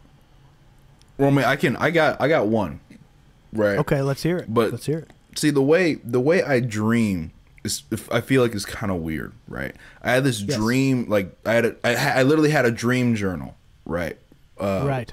Well, 1.19 1.29
I 1.29 1.32
mean, 1.32 1.44
I 1.44 1.56
can. 1.56 1.76
I 1.76 1.90
got. 1.90 2.20
I 2.20 2.29
got 2.29 2.46
one. 2.49 2.81
Right. 3.52 3.79
Okay, 3.79 4.02
let's 4.02 4.22
hear 4.22 4.37
it. 4.38 4.52
But- 4.52 4.72
let's 4.72 4.87
hear 4.87 4.99
it. 4.99 5.11
See 5.34 5.50
the 5.50 5.62
way 5.62 5.94
the 6.02 6.20
way 6.20 6.43
I 6.43 6.61
dream 6.61 7.32
is. 7.64 7.82
I 8.11 8.20
feel 8.22 8.43
like 8.43 8.55
is 8.55 8.64
kind 8.64 8.90
of 8.93 8.99
weird. 9.02 9.32
Right. 9.49 9.75
I 10.02 10.12
had 10.12 10.25
this 10.25 10.40
Yes. 10.40 10.56
dream. 10.56 11.06
Like 11.08 11.34
I 11.44 11.52
had. 11.55 11.64
A, 11.67 11.76
I, 11.84 12.20
I 12.20 12.22
literally 12.22 12.50
had 12.50 12.64
a 12.64 12.70
dream 12.70 13.14
journal. 13.14 13.55
Right. 13.84 14.19
Uh, 14.58 14.85
right. 14.87 15.12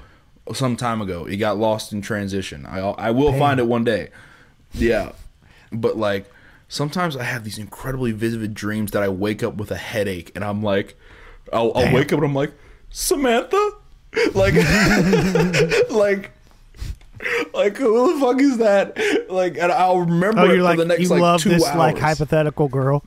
Some 0.52 0.76
time 0.76 1.00
ago, 1.00 1.24
it 1.24 1.36
got 1.36 1.56
lost 1.58 1.92
in 1.92 2.02
transition. 2.02 2.66
I 2.66 2.78
I 2.80 3.10
will 3.10 3.30
Damn. 3.30 3.38
find 3.40 3.60
it 3.60 3.66
one 3.66 3.84
day. 3.84 4.10
Yeah. 4.72 5.12
But 5.72 5.96
like 5.96 6.30
sometimes 6.68 7.16
I 7.16 7.22
have 7.24 7.44
these 7.44 7.58
incredibly 7.58 8.12
vivid 8.12 8.52
dreams 8.54 8.90
that 8.92 9.02
I 9.02 9.08
wake 9.08 9.42
up 9.42 9.54
with 9.56 9.70
a 9.70 9.76
headache 9.76 10.32
and 10.34 10.44
I'm 10.44 10.62
like, 10.62 10.96
I'll, 11.52 11.72
I'll 11.74 11.92
wake 11.94 12.12
up 12.12 12.18
and 12.18 12.24
I'm 12.26 12.34
like, 12.34 12.52
Samantha, 12.90 13.70
like, 14.34 14.54
like. 15.90 16.30
Like 17.54 17.76
who 17.78 18.12
the 18.14 18.20
fuck 18.20 18.38
is 18.40 18.58
that? 18.58 18.98
Like, 19.30 19.56
and 19.56 19.72
I'll 19.72 20.00
remember 20.00 20.40
Oh, 20.40 20.44
it 20.44 20.48
you're 20.48 20.56
for 20.58 20.62
like 20.62 20.78
the 20.78 20.84
next 20.84 21.00
you 21.02 21.08
like 21.08 21.20
love 21.22 21.40
two 21.40 21.48
this 21.50 21.64
hours. 21.64 21.76
like 21.76 21.98
hypothetical 21.98 22.68
girl. 22.68 23.02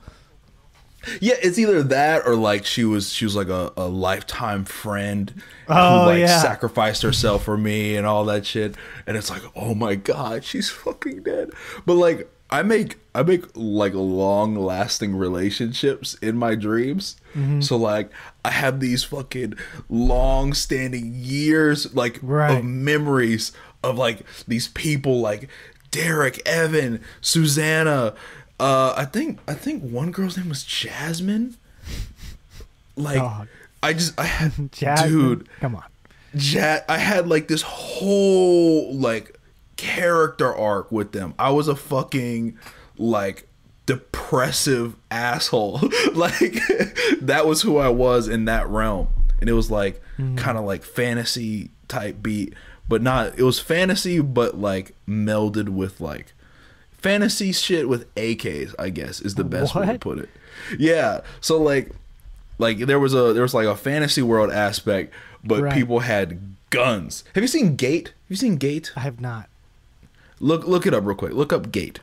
Yeah, 1.20 1.34
it's 1.42 1.58
either 1.58 1.82
that 1.84 2.26
or 2.26 2.34
like 2.34 2.66
she 2.66 2.84
was 2.84 3.12
she 3.12 3.24
was 3.24 3.36
like 3.36 3.48
a, 3.48 3.72
a 3.76 3.86
lifetime 3.88 4.64
friend 4.64 5.32
Oh, 5.68 6.00
who 6.00 6.06
like 6.06 6.18
yeah. 6.20 6.40
sacrificed 6.42 7.02
herself 7.02 7.44
for 7.44 7.56
me 7.56 7.96
and 7.96 8.06
all 8.06 8.24
that 8.26 8.44
shit. 8.46 8.74
And 9.06 9.16
it's 9.16 9.30
like, 9.30 9.42
oh 9.54 9.74
my 9.74 9.94
god, 9.94 10.44
she's 10.44 10.70
fucking 10.70 11.22
dead. 11.22 11.50
But 11.86 11.94
like 11.94 12.28
I 12.50 12.62
make 12.62 12.98
I 13.14 13.22
make 13.22 13.44
like 13.54 13.92
long 13.94 14.56
lasting 14.56 15.14
relationships 15.14 16.14
in 16.22 16.36
my 16.36 16.54
dreams. 16.54 17.16
Mm-hmm. 17.34 17.60
So 17.60 17.76
like 17.76 18.10
I 18.44 18.50
have 18.50 18.80
these 18.80 19.04
fucking 19.04 19.54
long 19.88 20.52
standing 20.54 21.12
years 21.14 21.94
like 21.94 22.18
Right. 22.22 22.58
of 22.58 22.64
memories 22.64 23.52
of 23.84 23.96
like 23.98 24.22
these 24.48 24.68
people 24.68 25.20
like 25.20 25.48
Derek, 25.90 26.40
Evan, 26.46 27.00
Susanna. 27.20 28.14
Uh, 28.60 28.92
I 28.96 29.04
think 29.04 29.38
I 29.46 29.54
think 29.54 29.82
one 29.82 30.10
girl's 30.10 30.36
name 30.36 30.48
was 30.48 30.64
Jasmine. 30.64 31.56
Like. 32.96 33.22
I 33.80 33.92
just 33.92 34.18
I 34.18 34.24
had 34.24 34.72
Jasmine, 34.72 35.10
dude, 35.12 35.48
come 35.60 35.76
on. 35.76 35.84
ja- 36.34 36.80
I 36.88 36.98
had 36.98 37.28
like 37.28 37.46
this 37.46 37.62
whole 37.62 38.92
like 38.92 39.38
character 39.76 40.52
arc 40.52 40.90
with 40.90 41.12
them. 41.12 41.32
I 41.38 41.50
was 41.50 41.68
a 41.68 41.76
fucking 41.76 42.58
like 42.96 43.46
depressive 43.86 44.96
asshole. 45.12 45.80
like 46.14 46.40
that 47.20 47.46
was 47.46 47.62
who 47.62 47.76
I 47.78 47.88
was 47.88 48.26
in 48.26 48.46
that 48.46 48.68
realm. 48.68 49.08
And 49.40 49.48
it 49.48 49.52
was 49.52 49.70
like 49.70 50.02
kind 50.34 50.58
of 50.58 50.64
like 50.64 50.82
fantasy 50.82 51.70
type 51.86 52.20
beat, 52.20 52.54
but 52.88 53.00
not 53.00 53.38
it 53.38 53.44
was 53.44 53.60
fantasy 53.60 54.20
but 54.20 54.58
like 54.58 54.96
melded 55.08 55.68
with 55.68 56.00
like 56.00 56.32
fantasy 56.98 57.52
shit 57.52 57.88
with 57.88 58.12
AKs, 58.16 58.74
I 58.78 58.90
guess 58.90 59.20
is 59.20 59.34
the 59.36 59.44
best 59.44 59.74
way 59.74 59.86
to 59.86 59.98
put 59.98 60.18
it. 60.18 60.28
Yeah. 60.78 61.20
So 61.40 61.60
like 61.60 61.90
like 62.58 62.78
there 62.78 62.98
was 62.98 63.14
a 63.14 63.32
there 63.32 63.42
was 63.42 63.54
like 63.54 63.66
a 63.66 63.76
fantasy 63.76 64.22
world 64.22 64.50
aspect, 64.52 65.12
but 65.44 65.62
Right. 65.62 65.74
people 65.74 66.00
had 66.00 66.40
guns. 66.70 67.24
Have 67.34 67.42
you 67.42 67.48
seen 67.48 67.76
Gate? 67.76 68.08
Have 68.08 68.30
you 68.30 68.36
seen 68.36 68.56
Gate? 68.56 68.92
I 68.96 69.00
have 69.00 69.20
not. 69.20 69.48
Look 70.40 70.66
look 70.66 70.86
it 70.86 70.94
up 70.94 71.04
real 71.04 71.16
quick. 71.16 71.32
Look 71.32 71.52
up 71.52 71.70
Gate. 71.72 72.00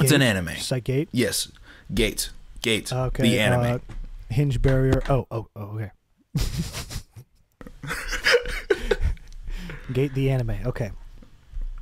It's 0.00 0.12
an 0.12 0.22
anime. 0.22 0.54
Just 0.54 0.70
like 0.70 0.84
Gate. 0.84 1.08
Yes, 1.10 1.50
Gate, 1.92 2.30
Gate, 2.62 2.92
Okay. 2.92 3.22
the 3.24 3.40
anime. 3.40 3.62
uh, 3.62 3.78
hinge 4.32 4.62
barrier. 4.62 5.02
Oh, 5.08 5.26
oh, 5.32 5.48
oh. 5.56 5.62
Okay. 5.76 5.90
Gate 9.92 10.14
the 10.14 10.30
anime. 10.30 10.56
Okay. 10.66 10.90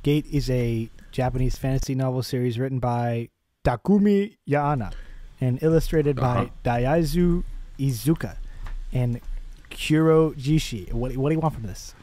Gate 0.03 0.25
is 0.31 0.49
a 0.49 0.89
Japanese 1.17 1.57
fantasy 1.57 1.95
novel 1.95 2.21
series 2.21 2.59
written 2.59 2.77
by 2.77 3.29
Takumi 3.65 4.37
Yanai 4.47 4.93
and 5.41 5.57
illustrated 5.63 6.19
Uh-huh. 6.19 6.45
by 6.45 6.51
Daizu 6.63 7.43
Izuka 7.79 8.37
and 8.93 9.19
Kuro 9.71 10.33
Jishi. 10.33 10.93
What, 10.93 11.17
what 11.17 11.29
do 11.29 11.33
you 11.35 11.39
want 11.39 11.55
from 11.55 11.63
this? 11.63 11.95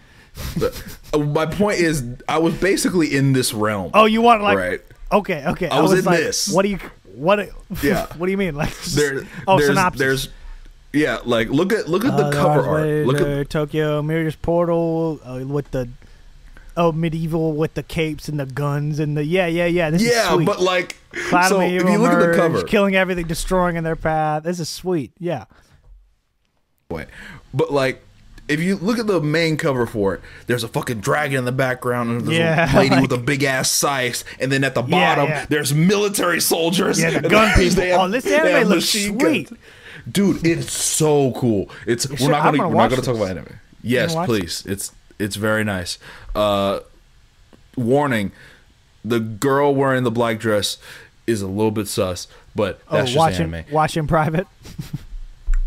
Uh, 1.13 1.19
my 1.19 1.47
point 1.47 1.79
is, 1.79 2.03
I 2.29 2.39
was 2.39 2.55
basically 2.55 3.15
in 3.17 3.35
this 3.35 3.55
realm. 3.55 3.93
Oh, 3.95 4.07
you 4.07 4.21
want 4.21 4.43
like 4.43 4.59
right. 4.59 4.81
okay, 5.13 5.45
okay. 5.47 5.69
I 5.69 5.81
was 5.81 5.93
in 5.97 6.05
like, 6.05 6.19
this. 6.19 6.49
What 6.49 6.63
do 6.63 6.71
you 6.71 6.79
what? 7.15 7.39
Yeah. 7.85 8.07
what 8.17 8.27
do 8.27 8.33
you 8.33 8.37
mean? 8.37 8.57
Like 8.57 8.75
There, 8.81 9.23
oh, 9.47 9.59
there's, 9.59 9.69
synopsis. 9.69 10.01
there's, 10.01 10.29
yeah, 10.93 11.19
like 11.25 11.51
look 11.51 11.73
at 11.73 11.89
look 11.89 12.05
at 12.05 12.17
the 12.17 12.27
Uh, 12.27 12.33
cover 12.33 12.63
art. 12.67 12.83
Way 12.83 13.05
Look 13.05 13.21
at 13.21 13.49
Tokyo 13.49 14.03
Mirror's 14.03 14.35
Portal 14.35 15.21
uh, 15.25 15.47
with 15.47 15.71
the 15.71 15.89
oh 16.77 16.93
medieval 16.93 17.53
with 17.53 17.75
the 17.75 17.83
capes 17.83 18.29
and 18.29 18.39
the 18.41 18.47
guns 18.47 18.99
and 18.99 19.17
the 19.17 19.25
yeah 19.25 19.47
yeah 19.47 19.67
yeah. 19.67 19.91
This 19.91 20.03
is 20.03 20.09
yeah, 20.09 20.33
sweet. 20.35 20.45
but 20.47 20.61
like, 20.61 20.97
Cloud 21.29 21.49
so 21.49 21.61
if 21.61 21.73
you 21.73 21.99
look 21.99 22.13
at 22.13 22.19
the 22.31 22.37
cover, 22.37 22.63
killing 22.65 22.95
everything, 22.97 23.27
destroying 23.27 23.77
in 23.77 23.85
their 23.85 23.97
path. 23.97 24.43
This 24.45 24.61
is 24.61 24.69
sweet. 24.69 25.13
Yeah. 25.19 25.45
Wait, 26.91 27.07
but 27.53 27.73
like. 27.73 28.03
If 28.47 28.61
you 28.61 28.77
look 28.77 28.99
at 28.99 29.07
the 29.07 29.23
main 29.23 29.57
cover 29.57 29.87
for 29.87 30.13
it, 30.13 30.21
there's 30.49 30.63
a 30.65 30.69
fucking 30.69 31.01
dragon 31.01 31.39
in 31.39 31.45
the 31.47 31.51
background, 31.53 32.11
and 32.11 32.21
there's 32.29 32.37
Yeah, 32.37 32.71
a 32.71 32.77
lady 32.79 32.91
like- 32.91 33.01
with 33.01 33.13
a 33.13 33.17
big 33.17 33.43
ass 33.43 33.71
scythe, 33.71 34.23
and 34.39 34.53
then 34.53 34.65
at 34.65 34.75
the 34.75 34.83
bottom 34.83 35.29
yeah. 35.29 35.47
there's 35.49 35.73
military 35.73 36.43
soldiers. 36.43 37.01
Yeah, 37.01 37.09
the 37.09 37.17
and 37.21 37.31
gun 37.31 37.55
people. 37.59 37.83
have- 37.83 38.01
Oh, 38.01 38.09
this 38.11 38.27
anime 38.27 38.69
looks 38.69 38.91
sweet. 38.91 39.49
guns. 39.49 39.53
dude. 40.13 40.47
It's 40.47 40.71
so 40.71 41.33
cool. 41.33 41.71
It's 41.87 42.07
we're 42.07 42.17
should- 42.19 42.29
not 42.29 42.43
gonna, 42.45 42.59
gonna 42.59 42.69
we're 42.69 42.75
not 42.77 42.91
gonna 42.91 43.01
talk 43.01 43.17
about 43.17 43.31
anime. 43.31 43.59
Yes, 43.83 44.15
please. 44.27 44.63
It's 44.67 44.93
it's 45.19 45.37
very 45.37 45.65
nice. 45.65 45.99
Uh, 46.35 46.81
warning: 47.77 48.33
the 49.05 49.21
girl 49.21 49.75
wearing 49.75 50.05
the 50.05 50.11
black 50.11 50.39
dress 50.39 50.79
is 51.27 51.43
a 51.43 51.47
little 51.47 51.71
bit 51.71 51.89
sus, 51.89 52.29
but 52.55 52.81
that's 52.91 53.03
oh, 53.03 53.05
just 53.07 53.17
watching 53.17 53.65
watch 53.71 53.97
in 53.97 54.07
private. 54.07 54.47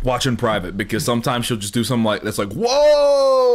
Watch 0.03 0.27
in 0.27 0.37
private 0.37 0.77
because 0.77 1.03
sometimes 1.03 1.47
she'll 1.47 1.57
just 1.57 1.73
do 1.73 1.83
something 1.83 2.03
like 2.03 2.21
that's 2.21 2.37
like 2.37 2.53
whoa, 2.53 3.49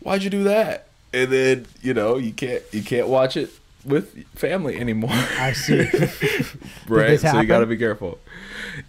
why'd 0.00 0.22
you 0.22 0.30
do 0.30 0.44
that? 0.44 0.86
And 1.12 1.32
then 1.32 1.66
you 1.82 1.92
know 1.92 2.16
you 2.16 2.32
can't 2.32 2.62
you 2.70 2.82
can't 2.82 3.08
watch 3.08 3.36
it 3.36 3.50
with 3.84 4.24
family 4.36 4.76
anymore. 4.78 5.10
I 5.12 5.52
see. 5.52 5.80
right? 6.88 7.18
So 7.18 7.40
you 7.40 7.46
got 7.46 7.58
to 7.60 7.66
be 7.66 7.76
careful. 7.76 8.20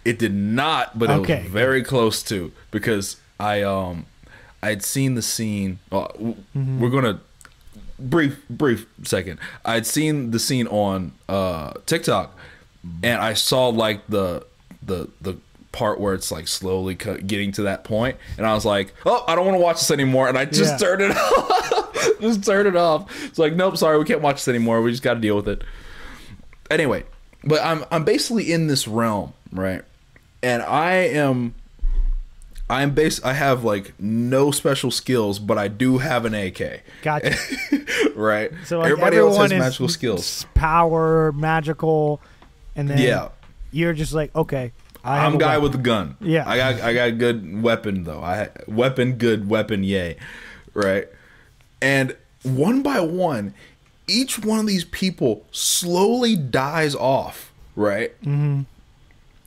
It 0.04 0.18
did 0.18 0.34
not, 0.34 0.98
but 0.98 1.10
it 1.10 1.18
was 1.20 1.46
very 1.50 1.82
close 1.82 2.22
to 2.24 2.52
because 2.70 3.16
I 3.40 3.62
um 3.62 4.06
I 4.62 4.68
had 4.70 4.82
seen 4.82 5.14
the 5.14 5.22
scene. 5.22 5.78
Uh, 5.90 6.08
Mm-hmm. 6.08 6.80
We're 6.80 6.90
gonna 6.90 7.20
brief 7.98 8.38
brief 8.48 8.86
second. 9.04 9.38
I'd 9.64 9.86
seen 9.86 10.30
the 10.30 10.38
scene 10.38 10.66
on 10.68 11.12
uh 11.28 11.72
TikTok, 11.86 12.36
and 13.02 13.20
I 13.20 13.34
saw 13.34 13.68
like 13.68 14.06
the 14.08 14.46
the 14.82 15.08
the 15.20 15.36
part 15.72 15.98
where 16.00 16.12
it's 16.14 16.30
like 16.30 16.46
slowly 16.48 16.94
getting 16.94 17.50
to 17.52 17.62
that 17.62 17.82
point, 17.84 18.16
and 18.36 18.46
I 18.46 18.54
was 18.54 18.64
like, 18.64 18.92
oh, 19.06 19.24
I 19.26 19.34
don't 19.34 19.46
want 19.46 19.56
to 19.56 19.62
watch 19.62 19.76
this 19.78 19.90
anymore, 19.90 20.28
and 20.28 20.36
I 20.36 20.44
just 20.44 20.72
Yeah. 20.80 20.86
turned 20.88 21.02
it 21.02 21.10
off. 21.16 22.20
just 22.20 22.44
turned 22.44 22.68
it 22.68 22.76
off. 22.76 23.10
It's 23.24 23.38
like, 23.38 23.54
nope, 23.54 23.76
sorry, 23.78 23.98
we 23.98 24.04
can't 24.04 24.20
watch 24.20 24.36
this 24.36 24.48
anymore. 24.48 24.82
We 24.82 24.90
just 24.90 25.02
got 25.02 25.14
to 25.14 25.20
deal 25.20 25.34
with 25.36 25.48
it 25.48 25.62
anyway, 26.70 27.04
but 27.44 27.60
I'm 27.64 27.84
I'm 27.90 28.04
basically 28.04 28.52
in 28.52 28.66
this 28.66 28.86
realm, 28.86 29.32
right? 29.52 29.82
And 30.42 30.62
I 30.62 30.92
am 30.94 31.54
I'm 32.70 32.92
base 32.92 33.22
I 33.22 33.34
have 33.34 33.64
like 33.64 33.92
no 34.00 34.50
special 34.50 34.90
skills, 34.90 35.38
but 35.38 35.58
I 35.58 35.68
do 35.68 35.98
have 35.98 36.24
an 36.24 36.34
AK. 36.34 36.82
Gotcha. 37.02 37.36
right? 38.14 38.50
So 38.64 38.78
like, 38.78 38.90
Everybody 38.92 39.16
else 39.18 39.36
has 39.36 39.50
magical 39.52 39.88
skills. 39.88 40.46
power, 40.54 41.32
magical, 41.32 42.20
and 42.74 42.88
then 42.88 42.98
Yeah. 42.98 43.28
you're 43.72 43.92
just 43.92 44.12
like 44.14 44.34
okay. 44.34 44.72
I 45.04 45.16
have 45.16 45.26
I'm 45.26 45.32
a 45.32 45.36
a 45.36 45.40
guy 45.40 45.46
weapon. 45.58 45.62
with 45.64 45.74
a 45.74 45.82
gun. 45.82 46.16
Yeah. 46.20 46.48
I 46.48 46.56
got 46.56 46.80
I 46.80 46.94
got 46.94 47.08
a 47.08 47.12
good 47.12 47.62
weapon 47.62 48.04
though. 48.04 48.22
I 48.22 48.48
weapon 48.66 49.14
good 49.14 49.48
weapon 49.48 49.82
yay. 49.84 50.16
Right? 50.72 51.08
And 51.82 52.16
one 52.44 52.82
by 52.82 53.00
one, 53.00 53.52
each 54.08 54.38
one 54.38 54.60
of 54.60 54.66
these 54.66 54.84
people 54.84 55.44
slowly 55.50 56.36
dies 56.36 56.94
off, 56.94 57.52
right? 57.76 58.18
Mm-hmm. 58.22 58.62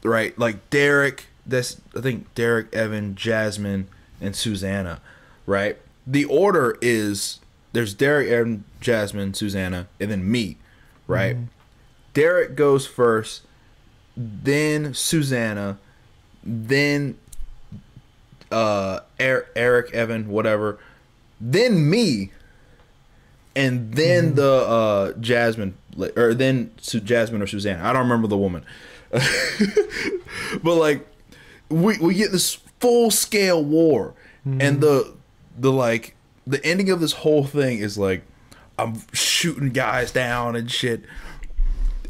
Right? 0.08 0.38
Like 0.38 0.70
Derek, 0.70 1.28
that's 1.46 1.82
I 1.96 2.02
think 2.02 2.34
Derek, 2.36 2.74
Evan, 2.74 3.16
Jasmine, 3.16 3.88
and 4.22 4.36
Susanna, 4.36 5.02
right? 5.46 5.78
The 6.08 6.26
order 6.26 6.78
is 6.82 7.40
there's 7.74 7.94
Derek, 7.94 8.30
Evan, 8.30 8.64
Jasmine, 8.80 9.34
Susanna, 9.34 9.88
and 10.00 10.12
then 10.12 10.30
me, 10.30 10.58
right? 11.08 11.38
Derek 12.14 12.56
goes 12.56 12.88
first, 12.88 13.42
then 14.16 14.94
Susanna, 14.94 15.78
then 16.44 17.18
uh 18.52 19.02
Er- 19.20 19.48
Eric, 19.56 19.94
Evan, 19.94 20.30
whatever, 20.30 20.80
then 21.42 21.90
me, 21.90 22.32
and 23.56 23.94
then 23.94 24.36
the 24.36 24.52
uh 24.52 25.14
Jasmine 25.20 25.76
or 26.16 26.34
then 26.34 26.72
Jasmine 26.80 27.42
or 27.42 27.48
Susanna. 27.48 27.84
I 27.84 27.94
don't 27.94 28.04
remember 28.04 28.28
the 28.28 28.38
woman. 28.38 28.66
but 29.12 30.76
like 30.76 31.08
we 31.70 31.98
we 31.98 32.14
get 32.14 32.32
this 32.32 32.56
full 32.80 33.10
scale 33.12 33.64
war 33.64 34.14
and 34.46 34.76
hmm. 34.76 34.80
the 34.80 35.14
the 35.58 35.72
like 35.72 36.16
the 36.46 36.64
ending 36.66 36.92
of 36.92 37.00
this 37.00 37.14
whole 37.14 37.44
thing 37.44 37.80
is 37.80 37.98
like 37.98 38.24
I'm 38.78 39.02
shooting 39.14 39.70
guys 39.70 40.12
down 40.12 40.56
and 40.56 40.70
shit. 40.70 41.04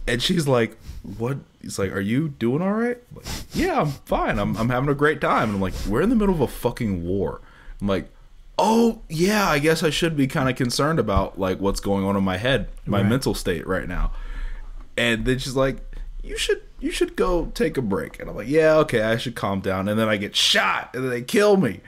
And 0.08 0.22
she's 0.22 0.48
like, 0.48 0.78
"What?" 1.18 1.38
He's 1.62 1.80
like, 1.80 1.92
"Are 1.92 2.00
you 2.02 2.30
doing 2.30 2.62
all 2.62 2.74
right?" 2.74 2.98
I'm 3.10 3.16
like, 3.16 3.26
yeah, 3.54 3.82
I'm 3.82 3.88
fine. 3.92 4.38
I'm 4.40 4.56
I'm 4.58 4.70
having 4.70 4.90
a 4.90 4.96
great 4.96 5.22
time. 5.22 5.50
And 5.50 5.56
I'm 5.56 5.62
like, 5.62 5.74
"We're 5.88 6.02
in 6.02 6.10
the 6.10 6.16
middle 6.16 6.34
of 6.36 6.42
a 6.42 6.48
fucking 6.48 7.06
war." 7.06 7.42
I'm 7.82 7.88
like, 7.88 8.10
"Oh 8.58 9.02
yeah, 9.10 9.48
I 9.50 9.60
guess 9.60 9.84
I 9.84 9.90
should 9.90 10.16
be 10.16 10.28
kind 10.28 10.50
of 10.50 10.56
concerned 10.56 11.00
about 11.00 11.40
like 11.40 11.60
what's 11.60 11.80
going 11.80 12.06
on 12.06 12.16
in 12.16 12.24
my 12.24 12.38
head, 12.38 12.68
my 12.86 13.02
Right. 13.02 13.10
mental 13.10 13.34
state 13.34 13.66
right 13.68 13.88
now." 13.88 14.12
And 14.98 15.26
then 15.26 15.40
she's 15.40 15.56
like, 15.56 15.78
"You 16.26 16.38
should 16.38 16.62
you 16.80 16.92
should 16.92 17.16
go 17.16 17.52
take 17.54 17.78
a 17.78 17.82
break." 17.82 18.20
And 18.20 18.30
I'm 18.30 18.36
like, 18.36 18.48
"Yeah, 18.48 18.76
okay, 18.78 19.02
I 19.02 19.18
should 19.18 19.36
calm 19.36 19.62
down." 19.62 19.88
And 19.88 20.00
then 20.00 20.10
I 20.10 20.18
get 20.18 20.36
shot, 20.36 20.92
and 20.94 21.04
then 21.04 21.12
they 21.12 21.22
kill 21.22 21.58
me. 21.58 21.82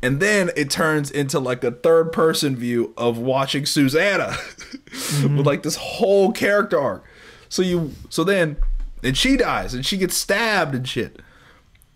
And 0.00 0.20
then 0.20 0.50
it 0.56 0.70
turns 0.70 1.10
into 1.10 1.40
like 1.40 1.64
a 1.64 1.72
third 1.72 2.12
person 2.12 2.54
view 2.54 2.94
of 2.96 3.18
watching 3.18 3.66
Susanna 3.66 4.36
with 5.22 5.46
like 5.46 5.64
this 5.64 5.76
whole 5.76 6.30
character 6.30 6.78
arc. 6.78 7.04
So 7.48 7.62
you 7.62 7.92
so 8.08 8.22
then 8.22 8.58
and 9.02 9.16
she 9.16 9.36
dies 9.36 9.74
and 9.74 9.84
she 9.84 9.96
gets 9.96 10.14
stabbed 10.14 10.74
and 10.74 10.88
shit. 10.88 11.20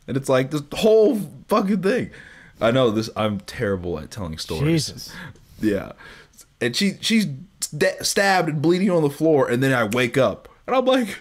And 0.08 0.16
it's 0.16 0.28
like 0.28 0.50
this 0.50 0.62
whole 0.74 1.20
fucking 1.46 1.82
thing. 1.82 2.10
I 2.60 2.72
know 2.72 2.90
this 2.90 3.08
I'm 3.14 3.38
terrible 3.40 3.98
at 4.00 4.10
telling 4.10 4.38
stories. 4.38 4.86
Jesus. 4.86 5.12
Yeah. 5.60 5.92
And 6.60 6.74
she 6.74 6.94
she's 7.00 7.26
sta- 7.60 8.02
stabbed 8.02 8.48
and 8.48 8.60
bleeding 8.60 8.90
on 8.90 9.02
the 9.02 9.10
floor 9.10 9.48
and 9.48 9.62
then 9.62 9.72
I 9.72 9.84
wake 9.84 10.18
up 10.18 10.48
and 10.66 10.76
I'm 10.76 10.84
like, 10.84 11.18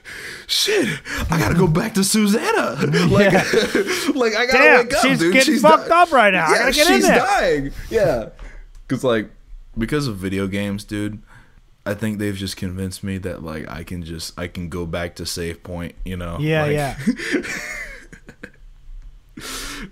shit, 0.48 1.00
I 1.30 1.40
gotta 1.40 1.56
go 1.56 1.68
back 1.68 1.94
to 1.96 2.04
Susanna. 2.04 2.78
Like, 3.10 3.34
like 4.16 4.36
I 4.36 4.46
gotta 4.46 4.58
Damn, 4.58 4.86
wake 4.86 4.94
up, 4.94 5.02
she's 5.02 5.20
dude. 5.20 5.34
getting 5.34 5.54
she's 5.54 5.62
fucked 5.62 5.90
di- 5.90 5.96
up 5.96 6.12
right 6.12 6.34
now. 6.34 6.46
I 6.48 6.52
Yeah, 6.52 6.58
gotta 6.60 6.72
get 6.74 6.88
in 6.90 6.94
she's 6.96 7.08
there. 7.08 7.18
dying. 7.20 7.72
Yeah. 7.90 8.30
Cause 8.88 9.04
like 9.04 9.30
because 9.78 10.08
of 10.08 10.18
video 10.18 10.48
games, 10.48 10.84
dude, 10.84 11.22
I 11.86 11.94
think 11.94 12.20
they've 12.20 12.36
just 12.36 12.58
convinced 12.58 13.04
me 13.04 13.18
that 13.20 13.44
like 13.44 13.70
I 13.70 13.84
can 13.84 14.04
just 14.04 14.38
I 14.40 14.48
can 14.48 14.70
go 14.70 14.86
back 14.86 15.16
to 15.16 15.26
save 15.26 15.64
point, 15.64 15.96
you 16.06 16.18
know. 16.18 16.38
Yeah, 16.40 16.64
Like, 16.64 16.74
yeah. 16.74 16.98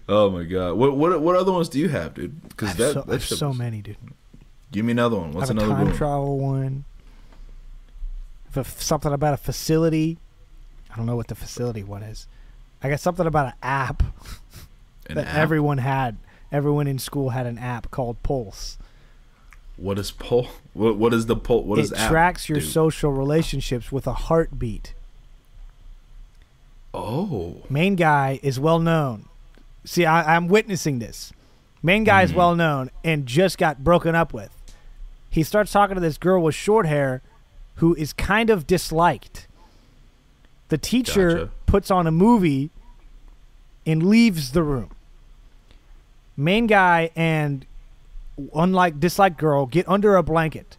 Oh 0.08 0.29
my 0.29 0.44
god. 0.44 0.74
What 0.74 0.96
what 0.98 1.20
what 1.22 1.36
other 1.36 1.51
ones 1.51 1.70
do 1.70 1.79
you 1.79 1.89
have, 1.89 2.13
dude? 2.13 2.48
Because 2.50 2.72
I 2.72 2.74
that 2.74 2.84
have 2.84 2.94
so, 2.94 3.01
I 3.01 3.06
that 3.06 3.12
have 3.13 3.24
shit 3.24 3.38
so 3.38 3.53
many, 3.53 3.82
dude. 3.82 3.98
Give 4.72 4.86
me 4.86 4.91
another 4.91 5.18
one. 5.18 5.32
I 5.32 5.34
What's 5.34 5.48
have 5.50 5.58
a 5.58 5.62
another 5.62 5.75
time 5.75 5.88
one? 5.88 5.96
travel 5.98 6.39
one. 6.39 6.86
A- 8.56 8.63
something 8.63 9.12
about 9.13 9.34
a 9.34 9.38
facility. 9.38 10.18
I 10.91 10.96
don't 10.98 11.06
know 11.06 11.15
what 11.15 11.27
the 11.27 11.36
facility 11.36 11.84
one 11.84 12.03
is. 12.03 12.27
I 12.82 12.89
got 12.89 13.00
something 13.00 13.25
about 13.27 13.48
an 13.48 13.53
app 13.62 14.01
An 15.10 15.15
that 15.15 15.27
app? 15.27 15.36
everyone 15.36 15.79
had. 15.79 16.18
Everyone 16.51 16.88
in 16.88 16.98
school 16.98 17.29
had 17.29 17.46
an 17.46 17.58
app 17.60 17.91
called 17.91 18.22
Pulse. 18.24 18.77
What 19.77 20.00
is 20.00 20.12
Pulse? 20.12 20.48
What 20.74 20.98
what 20.98 21.13
is 21.13 21.27
the 21.27 21.36
Pulse? 21.36 21.65
What 21.65 21.79
it 21.79 21.84
is 21.84 21.94
app 21.94 22.10
tracks 22.10 22.50
your 22.50 22.60
social 22.62 23.12
relationships 23.12 23.91
with 23.91 24.08
a 24.08 24.13
heartbeat. 24.13 24.94
Oh. 26.94 27.58
Main 27.70 27.96
guy 27.96 28.39
is 28.41 28.60
well 28.60 28.79
known. 28.79 29.25
See, 29.86 30.06
I, 30.06 30.36
I'm 30.36 30.48
witnessing 30.48 31.00
this. 31.00 31.32
Main 31.84 32.03
guy 32.03 32.24
is 32.24 32.32
Mhm. 32.32 32.36
well 32.36 32.56
known 32.56 32.89
and 33.03 33.25
just 33.25 33.58
got 33.58 33.84
broken 33.84 34.15
up 34.15 34.34
with. 34.34 34.50
He 35.29 35.44
starts 35.44 35.72
talking 35.72 35.96
to 35.96 36.01
this 36.01 36.18
girl 36.18 36.41
with 36.41 36.56
short 36.56 36.86
hair 36.88 37.22
who 37.79 37.95
is 37.95 38.13
kind 38.13 38.50
of 38.50 38.65
disliked. 38.67 39.48
The 40.69 40.77
teacher 40.77 41.29
Gotcha. 41.29 41.51
puts 41.65 41.91
on 41.91 42.07
a 42.07 42.12
movie 42.12 42.69
and 43.86 44.03
leaves 44.03 44.51
the 44.51 44.63
room. 44.63 44.91
Main 46.38 46.67
guy 46.67 47.09
and 47.15 47.65
unlike 48.55 49.00
disliked 49.00 49.38
girl 49.38 49.65
get 49.65 49.88
under 49.89 50.15
a 50.15 50.24
blanket. 50.24 50.77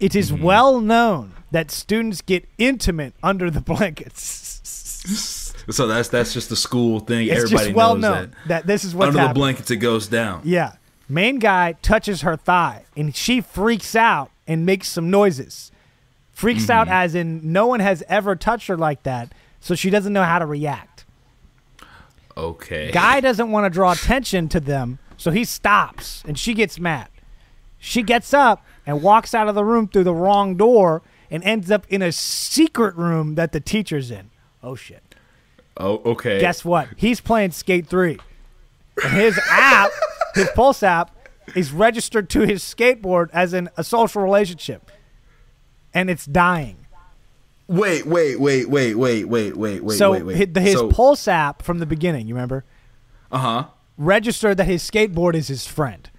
It 0.00 0.14
is 0.16 0.32
Mm-hmm. 0.32 0.42
well 0.42 0.80
known 0.80 1.34
that 1.50 1.70
students 1.70 2.20
get 2.22 2.48
intimate 2.58 3.12
under 3.22 3.50
the 3.50 3.60
blankets. 3.72 4.46
So 5.68 5.86
that's 5.86 6.08
that's 6.08 6.32
just 6.32 6.48
the 6.48 6.56
school 6.56 7.00
thing. 7.00 7.26
It's 7.28 7.36
Everybody 7.44 7.64
just 7.66 7.76
well 7.76 7.94
knows 7.96 8.02
known 8.02 8.30
that. 8.30 8.48
that. 8.48 8.66
this 8.66 8.84
is 8.84 8.94
what 8.94 9.08
Under 9.08 9.28
the 9.28 9.34
blankets, 9.34 9.70
it 9.70 9.76
goes 9.76 10.08
down. 10.08 10.40
Yeah. 10.44 10.72
Main 11.08 11.38
guy 11.38 11.72
touches 11.82 12.22
her 12.22 12.36
thigh 12.36 12.84
and 12.96 13.14
she 13.14 13.40
freaks 13.40 13.94
out 13.94 14.30
and 14.46 14.64
makes 14.64 14.88
some 14.88 15.10
noises. 15.10 15.70
Freaks 16.40 16.70
out 16.70 16.86
Mm-hmm. 16.86 16.94
as 16.94 17.14
in 17.14 17.52
no 17.52 17.66
one 17.66 17.80
has 17.80 18.02
ever 18.08 18.34
touched 18.34 18.66
her 18.68 18.76
like 18.76 19.02
that, 19.02 19.32
so 19.60 19.74
she 19.74 19.90
doesn't 19.90 20.12
know 20.12 20.22
how 20.24 20.38
to 20.38 20.46
react. 20.46 21.04
Okay. 22.36 22.90
Guy 22.92 23.20
doesn't 23.20 23.50
want 23.50 23.66
to 23.66 23.70
draw 23.70 23.92
attention 23.92 24.48
to 24.50 24.60
them, 24.60 24.98
so 25.16 25.30
he 25.30 25.44
stops 25.44 26.22
and 26.26 26.38
she 26.38 26.54
gets 26.54 26.78
mad. 26.78 27.08
She 27.78 28.02
gets 28.02 28.32
up 28.32 28.64
and 28.86 29.02
walks 29.02 29.34
out 29.34 29.48
of 29.48 29.54
the 29.54 29.64
room 29.64 29.88
through 29.88 30.04
the 30.04 30.14
wrong 30.14 30.56
door 30.56 31.02
and 31.30 31.42
ends 31.44 31.70
up 31.70 31.86
in 31.88 32.02
a 32.02 32.12
secret 32.12 32.94
room 32.96 33.34
that 33.34 33.52
the 33.52 33.60
teacher's 33.60 34.10
in. 34.10 34.30
Oh 34.62 34.74
shit. 34.74 35.02
Oh, 35.76 35.96
okay. 36.04 36.40
Guess 36.40 36.64
what? 36.64 36.88
He's 36.96 37.20
playing 37.20 37.52
Skate 37.52 37.86
3. 37.86 38.18
And 39.04 39.12
his 39.14 39.38
app, 39.50 39.90
his 40.34 40.48
Pulse 40.54 40.82
app, 40.82 41.10
is 41.54 41.72
registered 41.72 42.28
to 42.30 42.40
his 42.40 42.62
skateboard 42.62 43.28
as 43.32 43.54
in 43.54 43.70
a 43.76 43.84
social 43.84 44.22
relationship. 44.22 44.90
And 45.92 46.08
it's 46.10 46.26
dying. 46.26 46.86
Wait, 47.66 48.04
wait, 48.04 48.40
wait, 48.40 48.68
wait, 48.68 48.96
wait, 48.96 49.24
wait, 49.24 49.56
wait, 49.56 49.84
wait, 49.84 49.96
so 49.96 50.10
wait, 50.10 50.22
wait. 50.24 50.56
hi- 50.56 50.60
his 50.60 50.74
so, 50.74 50.90
Pulse 50.90 51.28
app 51.28 51.62
from 51.62 51.78
the 51.78 51.86
beginning, 51.86 52.26
you 52.26 52.34
remember, 52.34 52.64
uh 53.30 53.38
huh. 53.38 53.64
registered 53.96 54.56
that 54.56 54.64
his 54.64 54.82
skateboard 54.82 55.34
is 55.34 55.46
his 55.46 55.68
friend. 55.68 56.10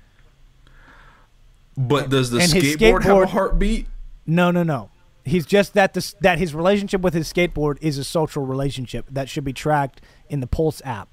But 1.75 2.09
does 2.09 2.29
the 2.29 2.39
his 2.39 2.53
skateboard, 2.53 3.03
have 3.03 3.23
a 3.23 3.27
heartbeat? 3.27 3.87
No, 4.25 4.49
no, 4.49 4.63
no. 4.63 4.91
He's 5.25 5.45
just 5.45 5.73
that 5.73 5.93
this 5.93 6.15
that 6.21 6.39
his 6.39 6.55
relationship 6.55 7.01
with 7.01 7.13
his 7.13 7.31
skateboard 7.31 7.77
is 7.81 7.97
a 7.97 8.05
social 8.05 8.45
relationship 8.45 9.05
that 9.11 9.27
should 9.27 9.43
be 9.43 9.53
tracked 9.53 9.99
in 10.29 10.39
the 10.39 10.47
Pulse 10.47 10.81
app. 10.85 11.09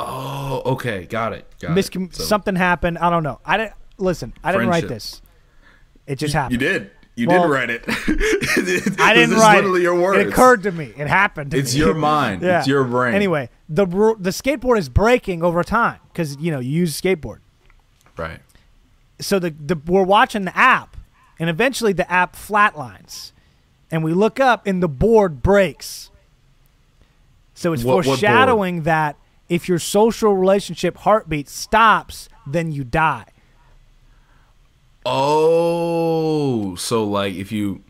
Oh, 0.00 0.62
okay, 0.66 1.04
got 1.04 1.32
it. 1.32 1.46
Got 1.60 1.76
Miscom- 1.76 2.08
it. 2.08 2.16
So- 2.16 2.24
something 2.24 2.56
happened. 2.56 2.98
I 2.98 3.08
don't 3.08 3.22
know. 3.22 3.38
I 3.44 3.56
didn't 3.56 3.74
listen. 3.98 4.32
I 4.42 4.50
didn't 4.50 4.68
write 4.68 4.88
this. 4.88 5.22
It 6.08 6.16
just 6.16 6.34
happened. 6.34 6.60
You 6.60 6.68
did. 6.68 6.90
You 7.16 7.28
Well, 7.28 7.42
did 7.44 7.48
write 7.50 7.70
it. 7.70 7.84
I 9.00 9.14
didn't 9.14 9.36
write 9.36 9.56
literally 9.56 9.80
it. 9.80 9.84
your 9.84 9.94
words. 10.00 10.18
It 10.18 10.28
occurred 10.28 10.64
to 10.64 10.72
me. 10.72 10.92
It 10.96 11.06
happened. 11.06 11.52
To 11.52 11.58
It's 11.58 11.72
me. 11.74 11.80
your 11.80 11.94
mind. 11.94 12.42
yeah. 12.42 12.58
It's 12.58 12.66
your 12.68 12.82
brain. 12.84 13.14
Anyway, 13.14 13.50
the 13.68 13.86
the 14.18 14.30
skateboard 14.30 14.78
is 14.78 14.88
breaking 14.88 15.42
over 15.44 15.62
time 15.62 16.00
because 16.12 16.36
you 16.38 16.50
know 16.50 16.58
you 16.58 16.70
use 16.70 16.98
a 16.98 17.02
skateboard. 17.02 17.38
Right. 18.16 18.40
So 19.20 19.38
the, 19.38 19.50
the 19.50 19.76
we're 19.86 20.02
watching 20.02 20.44
the 20.44 20.56
app, 20.56 20.96
and 21.38 21.48
eventually 21.48 21.92
the 21.92 22.10
app 22.10 22.34
flatlines, 22.34 23.30
and 23.92 24.02
we 24.02 24.12
look 24.12 24.40
up 24.40 24.66
and 24.66 24.82
the 24.82 24.88
board 24.88 25.40
breaks. 25.40 26.10
So 27.54 27.72
it's 27.72 27.84
What- 27.84 27.98
what 27.98 28.04
foreshadowing 28.06 28.82
that 28.82 29.14
if 29.48 29.68
your 29.68 29.78
social 29.78 30.34
relationship 30.34 30.96
heartbeat 30.98 31.48
stops, 31.48 32.28
then 32.44 32.72
you 32.72 32.82
die. 32.82 33.26
Oh, 35.06 36.33
so 36.84 37.04
like 37.04 37.34
if 37.34 37.50
you 37.52 37.82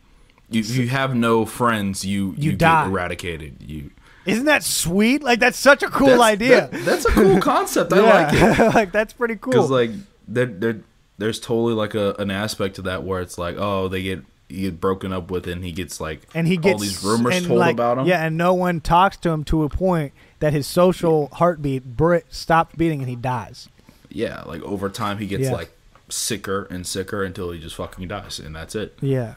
if 0.50 0.76
you 0.76 0.88
have 0.88 1.14
no 1.14 1.44
friends, 1.44 2.04
you 2.04 2.34
You 2.36 2.52
you, 2.52 2.56
die. 2.56 2.84
get 2.84 2.90
eradicated. 2.90 3.56
You 3.62 3.90
Isn't 4.26 4.44
that 4.46 4.62
sweet? 4.62 5.22
Like 5.22 5.40
that's 5.40 5.58
such 5.58 5.82
a 5.82 5.88
cool 5.88 6.06
That's- 6.08 6.30
idea. 6.32 6.68
that- 6.70 6.84
that's 6.84 7.04
a 7.04 7.10
cool 7.10 7.40
concept. 7.40 7.92
I 7.92 8.00
like 8.24 8.34
it 8.34 8.74
like 8.74 8.92
that's 8.92 9.12
pretty 9.12 9.36
cool. 9.36 9.52
because 9.52 9.70
like 9.70 9.90
there 10.28 10.46
there 10.46 10.80
there's 11.18 11.40
totally 11.40 11.74
like 11.74 11.94
a 11.94 12.14
an 12.18 12.30
aspect 12.30 12.76
to 12.76 12.82
that 12.82 13.04
where 13.04 13.20
it's 13.20 13.38
like 13.38 13.56
oh 13.58 13.88
they 13.88 14.02
get 14.02 14.22
you 14.48 14.70
get 14.70 14.80
broken 14.80 15.12
up 15.12 15.30
with 15.30 15.46
and 15.46 15.64
he 15.64 15.72
gets 15.72 16.00
like 16.00 16.20
and 16.34 16.46
he 16.46 16.56
gets 16.56 16.74
all 16.74 16.78
these 16.78 17.02
rumors 17.02 17.46
told 17.46 17.58
like, 17.58 17.72
about 17.74 17.98
him. 17.98 18.06
Yeah, 18.06 18.24
and 18.24 18.36
no 18.36 18.52
one 18.54 18.80
talks 18.80 19.16
to 19.18 19.30
him 19.30 19.42
to 19.44 19.62
a 19.64 19.68
point 19.68 20.12
that 20.40 20.52
his 20.52 20.66
social 20.66 21.28
heartbeat 21.32 21.84
br- 21.96 22.18
stops 22.28 22.74
beating 22.76 23.00
and 23.00 23.08
he 23.08 23.16
dies. 23.16 23.68
yeah. 24.10 24.42
Like 24.42 24.62
over 24.62 24.90
time 24.90 25.18
he 25.18 25.26
gets 25.26 25.44
Yeah. 25.44 25.52
like 25.52 25.70
sicker 26.08 26.64
and 26.70 26.86
sicker 26.86 27.22
until 27.24 27.50
he 27.50 27.58
just 27.60 27.76
fucking 27.76 28.08
dies 28.08 28.38
and 28.38 28.54
that's 28.54 28.74
it. 28.74 28.96
Yeah, 29.00 29.34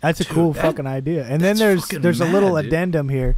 that's 0.00 0.20
a 0.20 0.24
Dude, 0.24 0.32
cool 0.32 0.52
that- 0.52 0.62
fucking 0.62 0.86
idea. 0.86 1.24
And 1.26 1.40
then 1.42 1.56
there's 1.56 1.88
there's 1.88 2.20
a 2.20 2.26
little 2.26 2.56
dude. 2.56 2.66
addendum 2.66 3.08
here. 3.08 3.36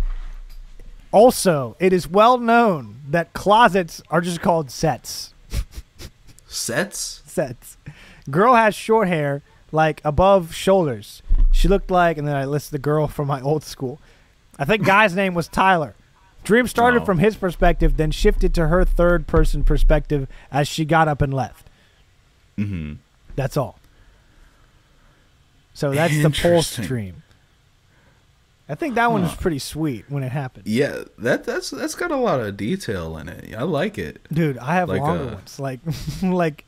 Also, 1.13 1.77
it 1.81 1.93
is 1.93 2.09
well 2.09 2.37
known 2.39 2.97
that 3.09 3.33
closets 3.33 4.03
are 4.11 4.21
just 4.21 4.41
called 4.41 4.71
sets. 4.71 5.33
Sets. 6.47 7.23
Sets. 7.27 7.77
Girl 8.31 8.55
has 8.55 8.75
short 8.75 9.09
hair, 9.09 9.43
like 9.73 10.01
above 10.05 10.55
shoulders. 10.55 11.23
She 11.53 11.69
looked 11.69 11.91
like, 11.91 12.19
and 12.19 12.27
then 12.27 12.37
I 12.37 12.45
listed 12.45 12.73
the 12.73 12.79
girl 12.79 13.07
from 13.07 13.29
my 13.29 13.41
old 13.41 13.63
school. 13.65 14.01
I 14.59 14.65
think 14.65 14.85
guy's 14.87 15.15
name 15.15 15.35
was 15.35 15.49
Tyler. 15.49 15.95
Dream 16.45 16.67
started 16.67 17.03
Oh. 17.03 17.05
from 17.05 17.19
his 17.19 17.37
perspective, 17.37 17.97
then 17.97 18.11
shifted 18.11 18.55
to 18.55 18.69
her 18.69 18.85
third 18.85 19.27
person 19.27 19.65
perspective 19.65 20.29
as 20.51 20.69
she 20.69 20.85
got 20.85 21.09
up 21.09 21.21
and 21.23 21.33
left. 21.35 21.69
Mm-hmm. 22.59 22.95
That's 23.35 23.57
all. 23.57 23.79
So 25.75 25.93
that's 25.93 26.23
the 26.23 26.31
pulse 26.31 26.77
dream. 26.77 27.23
I 28.69 28.75
think 28.75 28.95
that 28.97 29.13
one 29.13 29.23
was 29.23 29.35
pretty 29.35 29.61
sweet 29.61 30.07
when 30.09 30.23
it 30.25 30.33
happened. 30.33 30.67
Yeah, 30.67 31.05
that 31.19 31.45
that's 31.45 31.71
that's 31.71 31.95
got 31.95 32.11
a 32.11 32.17
lot 32.17 32.41
of 32.41 32.57
detail 32.57 33.17
in 33.19 33.29
it. 33.29 33.55
I 33.55 33.63
like 33.63 33.97
it. 33.99 34.21
Dude, 34.33 34.59
I 34.59 34.75
have 34.75 34.89
Like, 34.89 35.03
longer 35.03 35.25
uh, 35.25 35.35
ones. 35.35 35.61
Like 35.61 35.81
like 36.23 36.65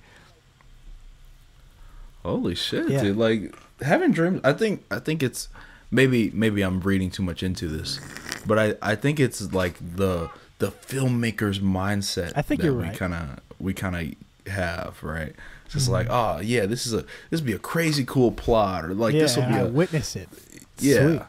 Holy 2.25 2.55
shit, 2.55 2.89
Yeah. 2.89 3.03
dude! 3.03 3.17
Like 3.17 3.55
having 3.81 4.13
dreams. 4.13 4.41
I 4.45 4.53
think 4.53 4.85
I 4.91 4.99
think 4.99 5.23
it's 5.23 5.49
maybe 5.91 6.31
maybe 6.35 6.63
I'm 6.63 6.81
reading 6.81 7.11
too 7.11 7.23
much 7.23 7.43
into 7.43 7.67
this, 7.69 8.01
but 8.47 8.59
I 8.59 8.75
I 8.83 8.95
think 8.95 9.19
it's 9.19 9.53
like 9.53 9.77
the 9.97 10.29
the 10.59 10.69
filmmaker's 10.71 11.61
mindset. 11.61 12.33
I 12.37 12.43
think 12.43 12.61
that 12.61 12.67
you're 12.67 12.77
we 12.77 12.85
right. 12.85 12.97
Kind 12.97 13.15
of 13.15 13.41
we 13.59 13.73
kind 13.73 13.97
of 13.97 14.53
have 14.53 15.03
right. 15.03 15.35
It's 15.69 15.75
just 15.75 15.87
Mm-hmm. 15.87 15.93
like 15.93 16.07
oh 16.11 16.41
yeah, 16.41 16.65
this 16.67 16.87
is 16.87 16.95
a 16.95 17.05
this 17.31 17.41
would 17.41 17.45
be 17.47 17.53
a 17.53 17.59
crazy 17.59 18.05
cool 18.05 18.33
plot 18.33 18.85
or 18.87 18.95
like 18.95 19.13
yeah, 19.15 19.21
this 19.21 19.37
will 19.37 19.45
be 19.47 19.55
I 19.55 19.59
a 19.61 19.67
witness 19.67 20.17
it. 20.17 20.29
yeah. 20.79 21.03
Sweet. 21.07 21.23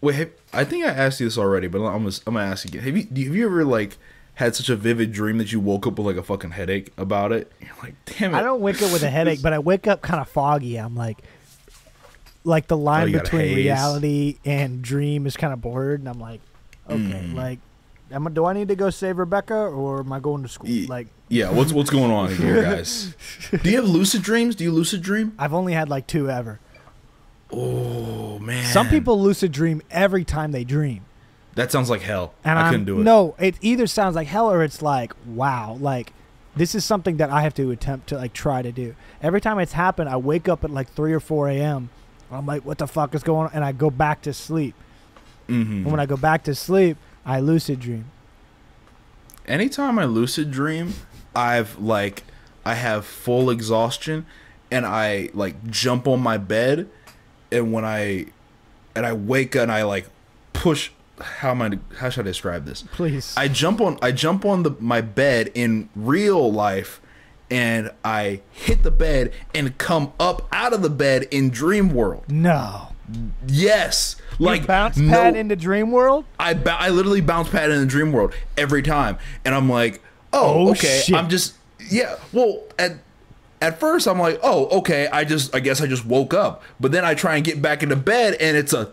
Wait, 0.00 0.14
have, 0.14 0.30
I 0.52 0.64
think 0.64 0.84
I 0.84 0.88
asked 0.88 1.20
you 1.20 1.26
this 1.26 1.36
already, 1.36 1.66
but 1.68 1.78
I'm 1.84 2.04
gonna, 2.04 2.14
I'm 2.26 2.34
gonna 2.34 2.46
ask 2.50 2.64
you 2.64 2.68
again. 2.70 2.82
Have 2.84 2.96
you 2.96 3.26
have 3.26 3.36
you 3.36 3.46
ever 3.46 3.64
like 3.64 3.98
had 4.34 4.54
such 4.56 4.68
a 4.70 4.76
vivid 4.76 5.12
dream 5.12 5.36
that 5.38 5.52
you 5.52 5.60
woke 5.60 5.86
up 5.86 5.98
with 5.98 6.06
like 6.06 6.16
a 6.16 6.22
fucking 6.22 6.52
headache 6.52 6.90
about 6.96 7.32
it? 7.32 7.52
You're 7.60 7.70
like, 7.82 7.94
damn 8.06 8.32
it! 8.34 8.38
I 8.38 8.42
don't 8.42 8.60
wake 8.60 8.80
up 8.80 8.92
with 8.92 9.02
a 9.02 9.10
headache, 9.18 9.42
but 9.42 9.52
I 9.52 9.58
wake 9.58 9.86
up 9.86 10.00
kind 10.02 10.20
of 10.20 10.28
foggy. 10.28 10.76
I'm 10.76 10.94
like, 10.96 11.18
like 12.44 12.66
the 12.68 12.76
Oh, 12.78 12.80
line 12.80 13.12
got 13.12 13.24
between 13.24 13.54
reality 13.56 14.38
and 14.44 14.80
dream 14.80 15.26
is 15.26 15.36
kind 15.36 15.52
of 15.52 15.60
blurred, 15.60 16.00
and 16.00 16.08
I'm 16.08 16.20
like, 16.20 16.40
okay, 16.88 16.98
Mm. 17.26 17.34
like, 17.34 17.58
am 18.10 18.26
I, 18.26 18.30
do 18.30 18.44
I 18.44 18.52
need 18.52 18.68
to 18.68 18.76
go 18.76 18.90
save 18.90 19.18
Rebecca 19.18 19.54
or 19.54 20.00
am 20.00 20.12
I 20.12 20.20
going 20.20 20.42
to 20.42 20.48
school? 20.48 20.68
Ye- 20.68 20.86
Like, 20.86 21.08
Yeah, 21.28 21.50
what's 21.50 21.72
what's 21.72 21.90
going 21.90 22.10
on 22.10 22.34
here, 22.34 22.62
guys? 22.70 23.14
Do 23.62 23.70
you 23.70 23.76
have 23.76 23.88
lucid 23.88 24.22
dreams? 24.22 24.54
Do 24.56 24.64
you 24.64 24.72
lucid 24.72 25.02
dream? 25.02 25.34
I've 25.38 25.54
only 25.54 25.72
had 25.72 25.88
like 25.88 26.06
two 26.06 26.30
ever. 26.30 26.58
Oh 27.52 28.38
man, 28.38 28.64
Some 28.72 28.88
people 28.88 29.20
lucid 29.20 29.50
dream 29.52 29.82
every 29.90 30.24
time 30.24 30.52
they 30.52 30.62
dream, 30.64 31.04
that 31.56 31.72
sounds 31.72 31.90
like 31.90 32.00
hell. 32.02 32.32
and 32.44 32.58
I 32.58 32.62
I'm, 32.62 32.70
couldn't 32.70 32.86
do 32.86 33.00
it. 33.00 33.04
No, 33.04 33.34
it 33.40 33.56
either 33.60 33.86
sounds 33.88 34.14
like 34.14 34.28
hell 34.28 34.50
or 34.50 34.62
it's 34.62 34.82
like, 34.82 35.12
wow, 35.26 35.76
like. 35.80 36.12
This 36.56 36.74
is 36.74 36.84
something 36.84 37.18
that 37.18 37.30
I 37.30 37.42
have 37.42 37.54
to 37.54 37.70
attempt 37.70 38.08
to 38.08 38.16
like 38.16 38.32
try 38.32 38.60
to 38.60 38.72
do. 38.72 38.96
Every 39.22 39.40
time 39.40 39.60
it's 39.60 39.72
happened, 39.72 40.08
I 40.10 40.16
wake 40.16 40.48
up 40.48 40.64
at 40.64 40.70
like 40.70 40.88
three 40.92 41.12
or 41.12 41.20
four 41.20 41.48
a.m. 41.48 41.90
I'm 42.28 42.44
like, 42.44 42.64
"What 42.64 42.78
the 42.78 42.88
fuck 42.88 43.14
is 43.14 43.22
going 43.22 43.46
on?" 43.46 43.52
And 43.54 43.64
I 43.64 43.70
go 43.70 43.88
back 43.88 44.22
to 44.22 44.32
sleep. 44.32 44.74
hmm 45.46 45.54
And 45.54 45.86
when 45.86 46.00
I 46.00 46.06
go 46.06 46.16
back 46.16 46.42
to 46.44 46.54
sleep, 46.56 46.96
I 47.24 47.40
lucid 47.40 47.80
dream. 47.80 48.06
Anytime 49.46 49.98
I 49.98 50.04
lucid 50.04 50.50
dream, 50.50 50.94
I've 51.34 51.78
like 51.78 52.24
I 52.64 52.74
have 52.74 53.04
full 53.04 53.50
exhaustion, 53.50 54.26
and 54.70 54.86
I 54.86 55.30
like 55.34 55.70
jump 55.70 56.06
on 56.06 56.20
my 56.20 56.38
bed, 56.38 56.88
and 57.50 57.72
when 57.72 57.84
I 57.84 58.26
and 58.94 59.06
I 59.06 59.12
wake 59.12 59.56
up 59.56 59.64
and 59.64 59.72
I 59.72 59.82
like 59.82 60.08
push. 60.52 60.90
How 61.20 61.50
am 61.50 61.60
I? 61.60 61.78
How 61.98 62.08
should 62.08 62.26
I 62.26 62.28
describe 62.30 62.64
this? 62.64 62.84
Please. 62.92 63.34
I 63.36 63.48
jump 63.48 63.80
on 63.80 63.98
I 64.00 64.12
jump 64.12 64.44
on 64.44 64.62
the 64.62 64.74
my 64.80 65.00
bed 65.02 65.50
in 65.54 65.90
real 65.94 66.50
life 66.50 67.00
and 67.50 67.90
I 68.04 68.40
hit 68.50 68.84
the 68.84 68.90
bed 68.90 69.32
and 69.54 69.76
come 69.76 70.12
up 70.20 70.48
out 70.52 70.72
of 70.72 70.82
the 70.82 70.90
bed 70.90 71.24
in 71.30 71.50
dream 71.50 71.92
world. 71.92 72.24
no. 72.28 72.88
Yes. 73.46 74.16
Like 74.38 74.60
Like 74.60 74.66
bounce 74.66 74.96
no- 74.96 75.10
pad 75.12 75.36
into 75.36 75.56
dream 75.56 75.90
world. 75.92 76.24
I 76.38 76.54
ba- 76.54 76.76
I 76.80 76.88
literally 76.90 77.20
bounce 77.20 77.48
pad 77.50 77.70
in 77.70 77.80
the 77.80 77.86
dream 77.86 78.12
world 78.12 78.34
every 78.56 78.82
time 78.82 79.18
and 79.44 79.54
I'm 79.54 79.68
like, 79.68 80.02
"Oh, 80.32 80.68
Oh, 80.68 80.70
okay. 80.70 81.02
shit. 81.04 81.14
I'm 81.16 81.28
just 81.28 81.54
yeah. 81.90 82.16
Well, 82.32 82.62
at 82.78 82.92
at 83.60 83.78
first 83.80 84.06
I'm 84.06 84.18
like, 84.18 84.38
oh, 84.42 84.66
okay, 84.78 85.08
I 85.12 85.24
just 85.24 85.54
I 85.54 85.60
guess 85.60 85.80
I 85.80 85.86
just 85.86 86.06
woke 86.06 86.32
up. 86.34 86.62
But 86.78 86.92
then 86.92 87.04
I 87.04 87.14
try 87.14 87.36
and 87.36 87.44
get 87.44 87.60
back 87.60 87.82
into 87.82 87.96
bed 87.96 88.34
and 88.40 88.56
it's 88.56 88.72
a 88.72 88.92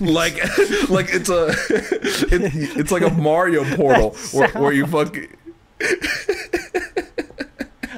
like 0.00 0.34
like 0.88 1.06
it's 1.12 1.28
a 1.30 1.48
it, 1.70 2.76
it's 2.76 2.90
like 2.92 3.02
a 3.02 3.10
Mario 3.10 3.64
portal 3.76 4.10
where, 4.32 4.48
where 4.50 4.72
you 4.72 4.86
fucking 4.86 5.28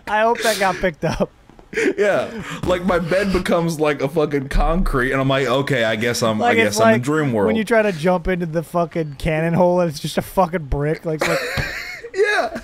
I 0.09 0.21
hope 0.21 0.41
that 0.43 0.59
got 0.59 0.77
picked 0.77 1.05
up. 1.05 1.31
yeah 1.99 2.43
like 2.67 2.85
my 2.85 2.99
bed 2.99 3.33
becomes 3.33 3.79
like 3.79 4.01
a 4.03 4.09
fucking 4.09 4.49
concrete 4.49 5.12
and 5.12 5.21
I'm 5.21 5.29
like 5.29 5.47
okay 5.47 5.85
I 5.85 5.97
guess 5.97 6.23
I'm 6.23 6.39
Like 6.39 6.53
I 6.59 6.62
guess 6.62 6.79
I'm 6.81 6.85
like 6.87 6.95
in 6.97 7.03
dream 7.03 7.33
world 7.33 7.49
when 7.49 7.57
you 7.57 7.65
try 7.65 7.83
to 7.83 7.93
jump 7.93 8.29
into 8.29 8.47
the 8.47 8.62
fucking 8.62 9.15
cannon 9.19 9.55
hole 9.55 9.81
and 9.81 9.91
it's 9.91 10.01
just 10.01 10.17
a 10.19 10.23
fucking 10.23 10.65
brick. 10.67 11.05
Like, 11.05 11.27
like 11.27 11.39
yeah 12.15 12.61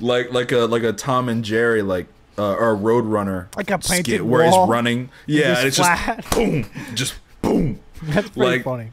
like 0.00 0.32
like 0.32 0.52
a 0.52 0.58
like 0.66 0.82
a 0.82 0.92
Tom 0.92 1.28
and 1.28 1.44
Jerry 1.44 1.82
like 1.82 2.06
uh, 2.38 2.54
or 2.54 2.72
a 2.72 2.76
Roadrunner 2.76 3.54
Like 3.56 3.70
a 3.70 3.78
painted 3.78 4.04
skit 4.06 4.24
where 4.26 4.48
wall. 4.50 4.64
he's 4.66 4.70
running 4.70 5.10
yeah 5.26 5.54
just 5.62 5.66
it's 5.66 5.76
flat. 5.78 6.16
just 6.18 6.30
boom 6.30 6.66
just 6.94 7.14
boom 7.42 7.80
that's 8.04 8.30
pretty 8.30 8.50
Like, 8.56 8.64
funny. 8.64 8.92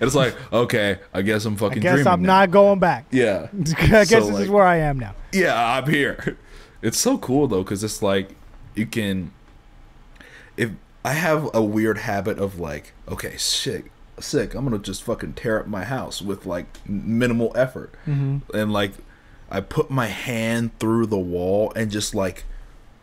it's 0.00 0.14
like 0.14 0.34
okay 0.52 0.98
I 1.14 1.22
guess 1.22 1.44
I'm 1.44 1.56
fucking. 1.56 1.78
I 1.78 1.82
guess 1.82 1.92
dreaming 1.94 2.12
I'm 2.12 2.22
now. 2.22 2.40
not 2.40 2.50
going 2.50 2.78
back. 2.78 3.06
yeah 3.10 3.48
I 3.52 3.84
guess 3.84 4.08
So, 4.10 4.30
this 4.30 4.40
is 4.40 4.48
where 4.48 4.64
I 4.64 4.76
am 4.78 4.98
now. 4.98 5.14
yeah 5.32 5.76
i'm 5.76 5.88
here 5.88 6.36
it's 6.82 6.98
so 6.98 7.18
cool 7.18 7.46
though 7.46 7.62
because 7.62 7.84
it's 7.84 8.02
like 8.02 8.30
you 8.74 8.86
can 8.86 9.32
if 10.56 10.70
i 11.04 11.12
have 11.12 11.48
a 11.54 11.62
weird 11.62 11.98
habit 11.98 12.38
of 12.38 12.58
like 12.58 12.92
okay 13.08 13.36
sick 13.36 13.90
sick 14.22 14.54
i'm 14.54 14.64
gonna 14.64 14.78
just 14.78 15.02
fucking 15.02 15.32
tear 15.32 15.60
up 15.60 15.66
my 15.66 15.84
house 15.84 16.20
with 16.22 16.46
like 16.46 16.66
minimal 16.88 17.52
effort. 17.54 17.94
Mm-hmm. 18.06 18.56
And 18.56 18.72
like 18.72 18.92
i 19.50 19.60
put 19.60 19.90
my 19.90 20.06
hand 20.06 20.78
through 20.78 21.06
the 21.06 21.18
wall 21.18 21.72
and 21.74 21.90
just 21.90 22.14
like 22.14 22.44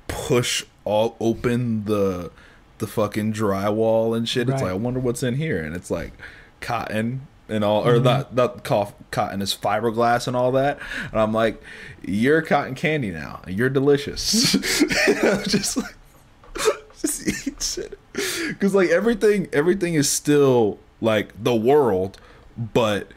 push 0.08 0.64
all 0.86 1.18
open 1.20 1.86
the 1.86 2.32
the 2.78 2.88
fucking 2.88 3.34
drywall 3.34 4.16
and 4.16 4.30
shit. 4.30 4.50
It's 4.50 4.62
like 4.62 4.72
i 4.72 4.76
wonder 4.76 5.00
what's 5.00 5.24
in 5.24 5.36
here. 5.36 5.64
And 5.64 5.76
it's 5.76 5.92
like 5.92 6.14
cotton 6.62 7.28
and 7.50 7.64
all 7.64 7.88
or 7.88 7.96
mm-hmm. 7.96 8.04
not 8.04 8.36
not 8.36 8.64
cough, 8.64 8.94
cotton 9.12 9.42
is 9.42 9.56
fiberglass 9.56 10.28
and 10.28 10.36
all 10.36 10.52
that. 10.54 10.80
And 11.12 11.20
i'm 11.20 11.34
like 11.34 11.62
you're 12.04 12.42
cotton 12.42 12.76
candy 12.76 13.12
now 13.12 13.42
you're 13.48 13.70
delicious. 13.70 14.52
Just 15.48 15.78
like 15.78 15.96
just 17.02 17.48
eat 17.48 17.62
shit. 17.62 18.00
Because 18.14 18.74
like 18.74 18.90
everything 18.90 19.48
everything 19.54 19.94
is 19.94 20.12
still 20.12 20.80
like 21.00 21.32
the 21.42 21.56
world 21.56 22.20
but 22.58 23.10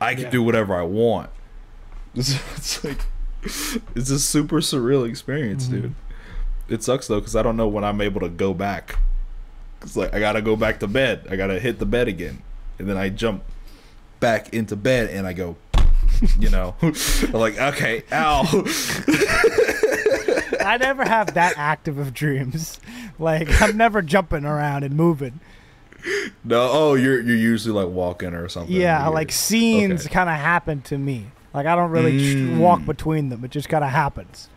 i 0.00 0.14
can 0.14 0.24
Yeah. 0.24 0.30
do 0.30 0.42
whatever 0.42 0.74
i 0.74 0.82
want. 0.82 1.30
It's, 2.14 2.34
it's 2.56 2.84
like 2.84 3.00
it's 3.94 4.10
a 4.10 4.18
super 4.18 4.60
surreal 4.60 5.08
experience 5.08 5.66
mm-hmm. 5.66 5.80
dude. 5.80 5.94
It 6.68 6.82
sucks 6.82 7.06
though 7.06 7.20
because 7.20 7.36
i 7.36 7.42
don't 7.42 7.56
know 7.56 7.68
when 7.68 7.84
i'm 7.84 8.00
able 8.00 8.20
to 8.20 8.28
go 8.28 8.52
back. 8.52 8.98
It's 9.80 9.96
like 9.96 10.12
i 10.12 10.18
gotta 10.18 10.42
go 10.42 10.56
back 10.56 10.80
to 10.80 10.86
bed. 10.86 11.26
I 11.30 11.36
gotta 11.36 11.60
hit 11.60 11.78
the 11.78 11.86
bed 11.86 12.08
again 12.08 12.42
and 12.78 12.88
then 12.88 12.96
i 12.96 13.08
jump 13.08 13.44
back 14.24 14.54
into 14.54 14.74
bed 14.74 15.10
and 15.10 15.26
i 15.26 15.32
go 15.34 15.54
you 16.38 16.48
know 16.48 16.74
I'm 16.80 16.94
like 17.32 17.58
okay 17.58 18.02
ow 18.12 18.42
I 20.60 20.78
never 20.78 21.04
have 21.04 21.34
that 21.34 21.54
active 21.58 21.98
of 21.98 22.14
dreams. 22.14 22.80
Like 23.18 23.48
I'm 23.60 23.76
never 23.76 24.00
jumping 24.00 24.44
around 24.46 24.82
and 24.82 24.94
moving. 24.96 25.40
no 26.42 26.70
oh 26.72 26.94
you're 26.94 27.20
you're 27.20 27.36
usually 27.36 27.74
like 27.84 27.92
walking 27.94 28.32
or 28.34 28.48
something 28.48 28.74
Yeah, 28.74 29.02
weird. 29.02 29.14
like 29.14 29.32
scenes 29.32 30.06
Okay. 30.06 30.14
kind 30.14 30.30
of 30.30 30.36
happen 30.36 30.80
to 30.82 30.96
me. 30.96 31.26
Like 31.52 31.66
I 31.66 31.76
don't 31.76 31.90
really 31.90 32.12
Mm. 32.18 32.58
walk 32.58 32.84
between 32.86 33.28
them. 33.28 33.44
It 33.44 33.50
just 33.50 33.68
kind 33.68 33.84
of 33.84 33.90
happens. 33.90 34.48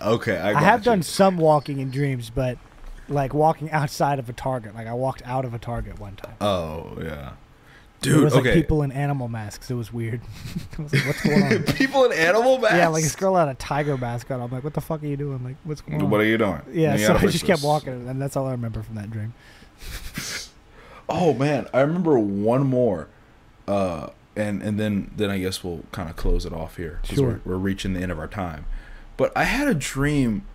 okay 0.00 0.38
i, 0.38 0.50
I, 0.50 0.60
have 0.62 0.80
you. 0.80 0.84
done 0.84 1.02
some 1.02 1.36
walking 1.36 1.80
in 1.80 1.90
dreams, 1.90 2.30
but 2.30 2.58
like 3.08 3.34
walking 3.34 3.70
outside 3.72 4.18
of 4.20 4.28
a 4.28 4.32
target. 4.32 4.74
Like 4.74 4.86
I 4.86 4.94
walked 4.94 5.22
out 5.26 5.44
of 5.44 5.52
a 5.54 5.58
target 5.58 5.98
one 5.98 6.14
time. 6.16 6.34
oh 6.40 6.96
yeah 7.02 7.32
there 8.00 8.14
dude 8.14 8.24
was 8.24 8.34
like 8.34 8.54
people 8.54 8.82
in 8.82 8.92
animal 8.92 9.28
masks. 9.28 9.70
It 9.70 9.74
was 9.74 9.92
weird. 9.92 10.20
I 10.78 10.82
was 10.82 10.92
like, 10.92 11.06
what's 11.06 11.22
going 11.22 11.42
on? 11.42 11.62
people 11.74 12.04
in 12.04 12.12
animal 12.12 12.58
masks 12.58 12.76
yeah, 12.76 12.88
like 12.88 13.02
this 13.02 13.16
girl 13.16 13.36
had 13.36 13.48
a 13.48 13.54
tiger 13.54 13.96
mask 13.96 14.30
on. 14.30 14.40
I'm 14.40 14.50
like, 14.50 14.64
what 14.64 14.74
the 14.74 14.80
fuck 14.80 15.02
are 15.02 15.06
you 15.06 15.16
doing? 15.16 15.44
Like, 15.44 15.56
what's 15.64 15.80
going 15.80 16.02
on? 16.02 16.10
what 16.10 16.20
are 16.20 16.24
you 16.24 16.38
doing 16.38 16.62
yeah, 16.72 16.96
You 16.96 17.06
so 17.06 17.16
I 17.16 17.26
just 17.26 17.44
kept 17.44 17.62
walking, 17.62 18.08
and 18.08 18.20
that's 18.20 18.36
all 18.36 18.46
I 18.46 18.52
remember 18.52 18.82
from 18.82 18.96
that 18.96 19.10
dream. 19.10 19.34
Oh 21.12 21.34
man, 21.34 21.66
I 21.74 21.80
remember 21.80 22.16
one 22.20 22.68
more, 22.68 23.08
uh, 23.66 24.10
and 24.36 24.62
and 24.62 24.78
then 24.78 25.10
then 25.16 25.28
I 25.28 25.40
guess 25.40 25.64
we'll 25.64 25.82
kind 25.90 26.08
of 26.08 26.14
close 26.14 26.46
it 26.46 26.52
off 26.52 26.76
here. 26.76 27.00
Sure. 27.02 27.40
We're, 27.44 27.54
we're 27.54 27.58
reaching 27.58 27.94
the 27.94 28.00
end 28.00 28.12
of 28.12 28.18
our 28.20 28.28
time, 28.28 28.64
but 29.16 29.32
I 29.36 29.42
had 29.42 29.66
a 29.66 29.74
dream 29.74 30.46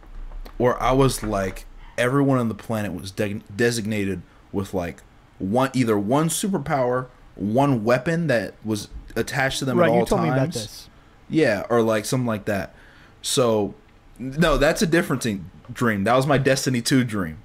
where 0.57 0.81
I 0.81 0.93
was 0.93 1.23
like 1.23 1.65
everyone 1.97 2.37
on 2.37 2.47
the 2.47 2.55
planet 2.55 2.93
was 2.93 3.11
de- 3.11 3.41
designated 3.53 4.21
with 4.53 4.73
like 4.73 5.01
one 5.39 5.71
either 5.73 5.97
one 5.97 6.29
superpower, 6.29 7.07
one 7.35 7.83
weapon 7.83 8.27
that 8.27 8.53
was 8.63 8.87
attached 9.15 9.59
to 9.59 9.65
them 9.65 9.77
right, 9.79 9.87
at 9.87 9.91
all 9.91 9.99
you 10.01 10.05
told 10.05 10.21
times. 10.21 10.31
me 10.31 10.37
about 10.37 10.53
this. 10.53 10.89
Yeah, 11.29 11.65
or 11.69 11.81
like 11.81 12.05
something 12.05 12.27
like 12.27 12.45
that. 12.45 12.73
So, 13.21 13.73
no, 14.19 14.57
that's 14.57 14.81
a 14.81 14.87
different 14.87 15.23
thing, 15.23 15.49
dream. 15.71 16.03
That 16.03 16.15
was 16.15 16.27
my 16.27 16.37
Destiny 16.37 16.81
2 16.81 17.03
dream. 17.03 17.39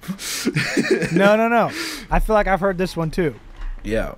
no, 1.13 1.35
no, 1.35 1.47
no. 1.47 1.71
I 2.09 2.19
feel 2.19 2.33
like 2.35 2.47
I've 2.47 2.59
heard 2.59 2.77
this 2.77 2.95
one 2.95 3.11
too. 3.11 3.35
yeah. 3.83 4.15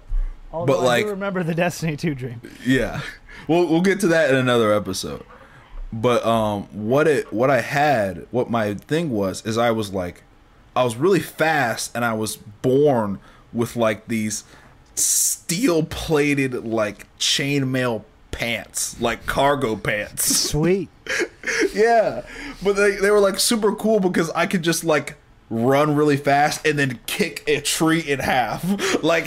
Although 0.52 0.82
I 0.82 0.86
like- 0.86 1.06
remember 1.08 1.42
the 1.44 1.56
Destiny 1.56 1.98
2 1.98 2.14
dream. 2.14 2.42
Yeah. 2.66 3.02
We'll 3.48 3.68
we'll 3.68 3.82
get 3.82 4.00
to 4.02 4.08
that 4.08 4.30
in 4.30 4.36
another 4.36 4.72
episode. 4.72 5.24
But 5.92 6.24
um 6.26 6.64
what 6.72 7.08
it 7.08 7.34
what 7.34 7.50
I 7.50 7.62
had, 7.62 8.28
what 8.30 8.50
my 8.52 8.76
thing 8.76 9.10
was 9.10 9.44
is 9.48 9.58
I 9.58 9.72
was 9.72 9.92
like 9.92 10.22
I 10.76 10.84
was 10.84 10.96
really 10.96 11.20
fast 11.20 11.96
and 11.96 12.06
I 12.06 12.14
was 12.14 12.36
born 12.38 13.20
with 13.52 13.76
like 13.76 14.08
these 14.08 14.44
steel 14.96 15.84
plated 15.84 16.66
like 16.66 17.08
chainmail 17.18 18.04
pants, 18.32 19.00
like 19.02 19.26
cargo 19.26 19.76
pants. 19.76 20.26
Sweet. 20.50 20.90
yeah. 21.74 22.26
But 22.64 22.74
they 22.76 22.96
they 22.96 23.12
were 23.12 23.20
like 23.20 23.40
super 23.40 23.74
cool 23.76 24.00
because 24.00 24.30
I 24.32 24.46
could 24.48 24.64
just 24.64 24.84
like 24.84 25.16
run 25.50 25.96
really 25.96 26.18
fast 26.18 26.66
and 26.66 26.80
then 26.80 27.00
kick 27.06 27.44
a 27.48 27.62
tree 27.62 28.00
in 28.00 28.20
half. 28.20 28.64
Like 29.04 29.26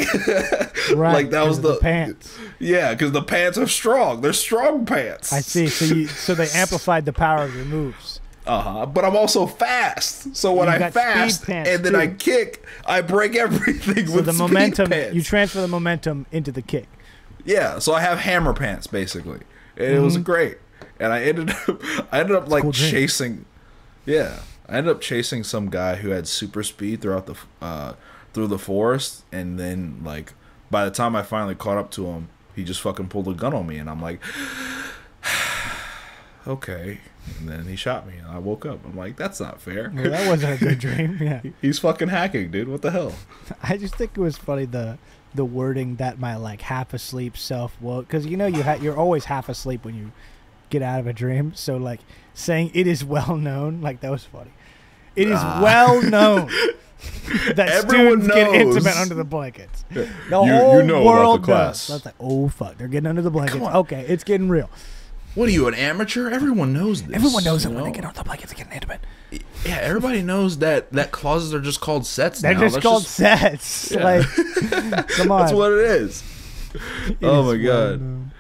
Right. 0.95 1.13
like 1.13 1.31
that 1.31 1.47
was 1.47 1.59
of 1.59 1.63
the, 1.65 1.77
pants. 1.77 2.37
yeah, 2.59 2.93
because 2.93 3.13
the 3.13 3.23
pants 3.23 3.59
are 3.59 3.67
strong. 3.67 4.21
They're 4.21 4.33
strong 4.33 4.87
pants. 4.87 5.33
I 5.33 5.41
see. 5.41 5.67
So 5.69 5.85
you 5.95 6.07
so 6.07 6.35
they 6.35 6.49
amplified 6.51 7.05
the 7.05 7.13
power 7.13 7.43
of 7.45 7.55
your 7.55 7.65
moves. 7.65 8.21
Uh 8.47 8.61
huh. 8.63 8.87
But 8.87 9.05
I'm 9.05 9.17
also 9.17 9.47
fast. 9.47 10.37
So 10.37 10.53
when 10.55 10.69
You 10.69 10.85
I 10.87 10.91
fast 10.91 11.49
and 11.49 11.85
then 11.85 11.97
I 11.97 12.07
kick, 12.09 12.65
I 12.85 13.01
break 13.01 13.35
everything 13.35 14.07
So 14.07 14.15
with 14.17 14.27
the 14.27 14.33
speed 14.33 14.43
momentum 14.43 14.91
pants. 14.91 15.15
you 15.15 15.23
transfer 15.23 15.61
the 15.61 15.69
momentum 15.69 16.27
into 16.31 16.53
the 16.53 16.63
kick. 16.63 16.87
yeah. 17.45 17.79
So 17.81 17.93
I 17.93 18.01
have 18.01 18.19
hammer 18.21 18.53
pants 18.55 18.87
basically. 18.87 19.41
And 19.77 19.93
It 19.95 20.01
was 20.01 20.17
great. 20.19 20.59
And 21.01 21.13
I 21.13 21.23
ended 21.25 21.51
up, 21.69 21.83
I 22.13 22.21
ended 22.21 22.37
up 22.37 22.49
like 22.49 22.63
Mm-hmm. 22.63 22.71
cool 22.71 22.91
chasing. 22.91 23.45
Yeah, 24.07 24.39
I 24.69 24.79
ended 24.79 24.95
up 24.95 25.01
chasing 25.01 25.43
some 25.45 25.69
guy 25.69 25.97
who 25.97 26.11
had 26.11 26.29
super 26.29 26.63
speed 26.63 27.01
throughout 27.01 27.27
the 27.27 27.35
uh, 27.61 27.95
through 28.33 28.47
the 28.47 28.59
forest, 28.59 29.25
and 29.33 29.59
then 29.59 30.01
like 30.05 30.33
by 30.71 30.85
the 30.85 30.91
time 30.93 31.17
I 31.17 31.23
finally 31.23 31.55
caught 31.57 31.77
up 31.79 31.91
to 31.93 32.07
him, 32.07 32.29
he 32.55 32.63
just 32.65 32.81
fucking 32.81 33.09
pulled 33.09 33.27
a 33.29 33.35
gun 33.35 33.53
on 33.53 33.67
me, 33.67 33.79
and 33.79 33.91
I'm 33.91 34.01
like, 34.01 34.21
okay. 36.47 37.01
And 37.41 37.49
then 37.49 37.65
he 37.65 37.77
shot 37.77 38.07
me, 38.07 38.15
and 38.17 38.27
I 38.29 38.39
woke 38.39 38.65
up. 38.67 38.85
I'm 38.85 38.97
like, 38.97 39.17
that's 39.17 39.41
not 39.41 39.61
fair. 39.61 39.93
Well, 39.95 40.11
that 40.11 40.29
wasn't 40.29 40.61
a 40.61 40.65
good 40.65 40.79
dream. 40.79 41.19
Yeah. 41.21 41.41
He's 41.61 41.79
fucking 41.79 42.09
hacking, 42.09 42.51
dude. 42.51 42.69
What 42.69 42.83
the 42.83 42.91
hell? 42.91 43.13
I 43.63 43.77
just 43.77 43.95
think 43.97 44.13
it 44.17 44.21
was 44.21 44.37
funny 44.39 44.65
the 44.65 44.99
the 45.35 45.45
wording 45.45 45.97
that 45.97 46.19
my 46.19 46.35
like 46.37 46.63
half 46.63 46.95
asleep 46.95 47.37
self 47.37 47.77
woke 47.81 48.07
because 48.07 48.27
you 48.27 48.37
know 48.39 48.47
you 48.47 48.63
ha- 48.63 48.79
you're 48.81 48.97
always 48.97 49.27
half 49.27 49.49
asleep 49.51 49.85
when 49.85 49.95
you 49.95 50.13
get 50.71 50.83
out 50.83 50.99
of 51.01 51.07
a 51.07 51.13
dream. 51.13 51.53
So 51.55 51.77
like 51.77 52.01
saying 52.35 52.71
it 52.75 52.87
is 52.87 53.05
well 53.05 53.37
known, 53.37 53.81
like 53.83 54.01
that 54.01 54.11
was 54.11 54.25
funny. 54.25 54.53
It 55.15 55.29
is 55.29 55.39
Ah. 55.39 55.61
well 55.63 56.03
known 56.03 56.47
that 57.55 57.69
Everyone 57.69 58.23
students 58.23 58.27
get 58.29 58.49
intimate 58.55 58.97
under 58.97 59.15
the 59.15 59.25
blankets. 59.25 59.85
The 59.91 60.01
You- 60.03 60.07
you 60.31 60.53
whole 60.53 60.83
know 60.83 60.85
about 60.85 60.99
the 61.01 61.05
world 61.05 61.43
class. 61.45 61.91
I 61.91 61.95
was 61.95 62.05
like, 62.07 62.15
oh 62.21 62.49
fuck, 62.49 62.79
they're 62.79 62.89
getting 62.89 63.07
under 63.09 63.23
the 63.23 63.31
blankets. 63.31 63.63
Okay, 63.65 64.05
it's 64.09 64.25
getting 64.25 64.49
real. 64.49 64.71
What 65.37 65.49
are 65.49 65.53
you, 65.53 65.69
an 65.69 65.75
amateur? 65.75 66.29
Everyone 66.31 66.73
knows 66.73 67.03
this. 67.05 67.15
Everyone 67.15 67.45
knows 67.45 67.63
that 67.63 67.71
when 67.71 67.85
they 67.85 67.93
get 67.93 68.05
on 68.05 68.15
the 68.15 68.25
blankets, 68.25 68.53
they're 68.53 68.59
getting 68.59 68.73
intimate. 68.73 69.01
Yeah, 69.65 69.79
everybody 69.83 70.23
knows 70.23 70.59
that 70.59 70.91
that 70.93 71.13
closets 71.13 71.53
are 71.55 71.61
just 71.61 71.81
called 71.81 72.05
sets. 72.07 72.41
They're 72.41 72.55
now. 72.55 72.61
just 72.61 72.75
Let's 72.77 72.87
called 72.87 73.05
sets. 73.05 73.91
Yeah. 73.97 74.03
Like, 74.05 74.27
come 75.11 75.31
on. 75.31 75.41
That's 75.41 75.53
what 75.53 75.73
it 75.73 75.79
is. 75.79 76.23
It 77.09 77.17
oh 77.23 77.51
is 77.53 77.59
my 77.59 77.65
god. 77.65 78.01
known. 78.01 78.31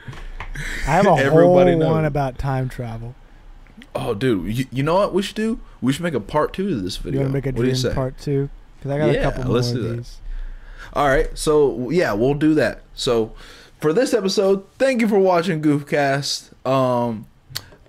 I 0.87 0.91
have 0.91 1.07
a 1.07 1.11
Everybody 1.11 1.73
whole 1.73 1.81
knows. 1.81 1.91
one 1.93 2.05
about 2.07 2.39
time 2.39 2.69
travel. 2.69 3.15
Oh, 3.95 4.15
dude. 4.15 4.57
You, 4.57 4.65
you 4.71 4.83
know 4.83 4.95
what 4.95 5.13
we 5.13 5.23
should 5.23 5.37
do? 5.37 5.61
We 5.83 5.93
should 5.93 6.03
make 6.03 6.15
a 6.15 6.21
part 6.21 6.53
two 6.55 6.69
to 6.71 6.77
this 6.81 6.97
video. 6.97 7.21
You 7.21 7.25
want 7.27 7.33
to 7.33 7.35
make 7.37 7.47
a 7.47 7.51
what 7.51 7.57
do 7.57 7.69
you 7.69 7.73
dream 7.75 7.77
say? 7.91 7.95
part 7.95 8.19
two? 8.19 8.49
Because 8.79 8.91
I 8.91 8.99
got 8.99 9.09
a 9.11 9.13
Yeah, 9.13 9.23
couple 9.25 9.45
more 9.45 9.55
let's 9.55 9.69
of 9.71 9.75
do 9.77 9.83
that. 9.83 9.97
these. 9.97 10.19
All 10.95 11.09
right. 11.09 11.29
So 11.37 11.91
yeah, 11.91 12.15
we'll 12.15 12.35
do 12.35 12.55
that. 12.55 12.83
So 12.95 13.35
for 13.81 13.93
this 13.93 14.15
episode, 14.15 14.65
thank 14.79 15.01
you 15.03 15.09
for 15.09 15.19
watching 15.19 15.61
Goofcast. 15.61 16.51
Um, 16.67 17.27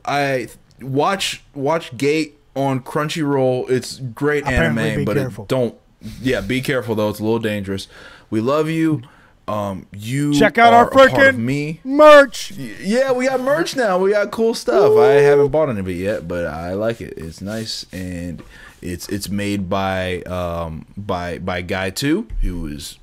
I 0.06 0.48
watch 0.82 1.44
watch 1.54 1.96
Gate 1.98 2.38
on 2.56 2.82
Crunchyroll. 2.82 3.70
It's 3.70 4.00
great 4.00 4.44
Apparently 4.44 4.90
anime, 4.92 5.06
but 5.06 5.18
careful. 5.18 5.44
it 5.46 5.48
don't. 5.50 5.76
Yeah, 6.22 6.42
be 6.42 6.62
careful 6.62 6.96
though. 6.96 7.10
It's 7.10 7.20
a 7.20 7.24
little 7.24 7.40
dangerous. 7.40 7.88
We 8.30 8.40
love 8.42 8.70
you. 8.70 9.02
Um, 9.48 9.88
you 9.94 10.34
Check 10.34 10.58
out 10.58 10.74
our 10.74 10.90
freaking 10.90 11.38
me. 11.38 11.80
merch. 11.86 12.52
Yeah, 12.52 13.14
we 13.14 13.28
got 13.28 13.40
merch 13.40 13.78
now. 13.78 13.98
We 13.98 14.12
got 14.12 14.30
cool 14.30 14.54
stuff. 14.54 14.98
I 14.98 15.14
haven't 15.22 15.50
bought 15.52 15.70
any 15.70 15.80
of 15.80 15.88
it 15.88 15.94
yet, 15.94 16.28
but 16.28 16.46
I 16.46 16.74
like 16.74 17.00
it. 17.00 17.14
It's 17.18 17.40
nice 17.42 17.86
and 17.94 18.44
it's 18.82 19.08
it's 19.08 19.30
made 19.30 19.70
by 19.70 20.22
um 20.24 20.86
by 20.98 21.40
by 21.40 21.62
Guy 21.62 21.90
Two, 21.92 22.28
who 22.42 22.68
is 22.68 23.00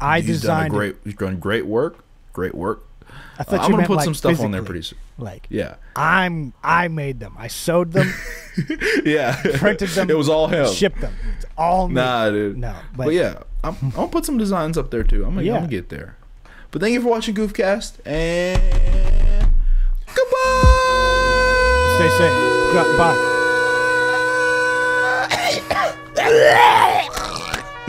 I 0.00 0.20
he's 0.20 0.26
done 0.42 0.50
a 0.50 0.68
designed. 0.68 0.70
great 0.72 0.96
he's 1.04 1.14
done 1.14 1.38
great 1.40 1.66
work. 1.66 1.98
Great 2.32 2.54
work. 2.54 2.84
I 3.36 3.40
Uh, 3.40 3.44
thought 3.44 3.60
I'm 3.64 3.70
gonna 3.72 3.86
put 3.86 3.96
like, 3.96 4.04
some 4.04 4.14
stuff 4.14 4.40
on 4.40 4.52
there 4.52 4.62
pretty 4.62 4.82
soon. 4.82 4.98
Like 5.18 5.46
Yeah, 5.50 5.74
I'm, 5.96 6.52
I 6.62 6.86
made 6.88 7.18
them. 7.20 7.34
I 7.36 7.48
sewed 7.48 7.92
them, 7.92 8.12
yeah. 9.04 9.40
Printed 9.56 9.88
them, 9.90 10.08
it 10.08 10.16
was 10.16 10.28
all 10.28 10.46
him. 10.46 10.72
shipped 10.72 11.00
them. 11.00 11.12
It's 11.36 11.44
all 11.56 11.88
me. 11.88 11.94
Nah, 11.94 12.30
dude. 12.30 12.56
No, 12.56 12.74
but, 12.96 13.06
but- 13.06 13.14
yeah, 13.14 13.42
I'm, 13.64 13.76
I'm 13.82 13.90
gonna 13.90 14.08
put 14.08 14.24
some 14.24 14.38
designs 14.38 14.78
up 14.78 14.90
there 14.92 15.02
too. 15.02 15.24
I'm 15.24 15.34
gonna, 15.34 15.48
I'm 15.48 15.54
gonna 15.62 15.66
get 15.68 15.88
there. 15.88 16.16
But 16.70 16.80
thank 16.82 16.92
you 16.92 17.00
for 17.02 17.08
watching 17.08 17.34
Goofcast 17.34 17.98
and 18.06 18.60
goodbye. 20.14 20.74
Stay 21.96 22.08
safe. 22.18 22.32
Go- 22.72 22.96
Bye. 22.98 23.24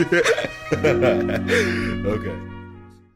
okay. 2.06 2.49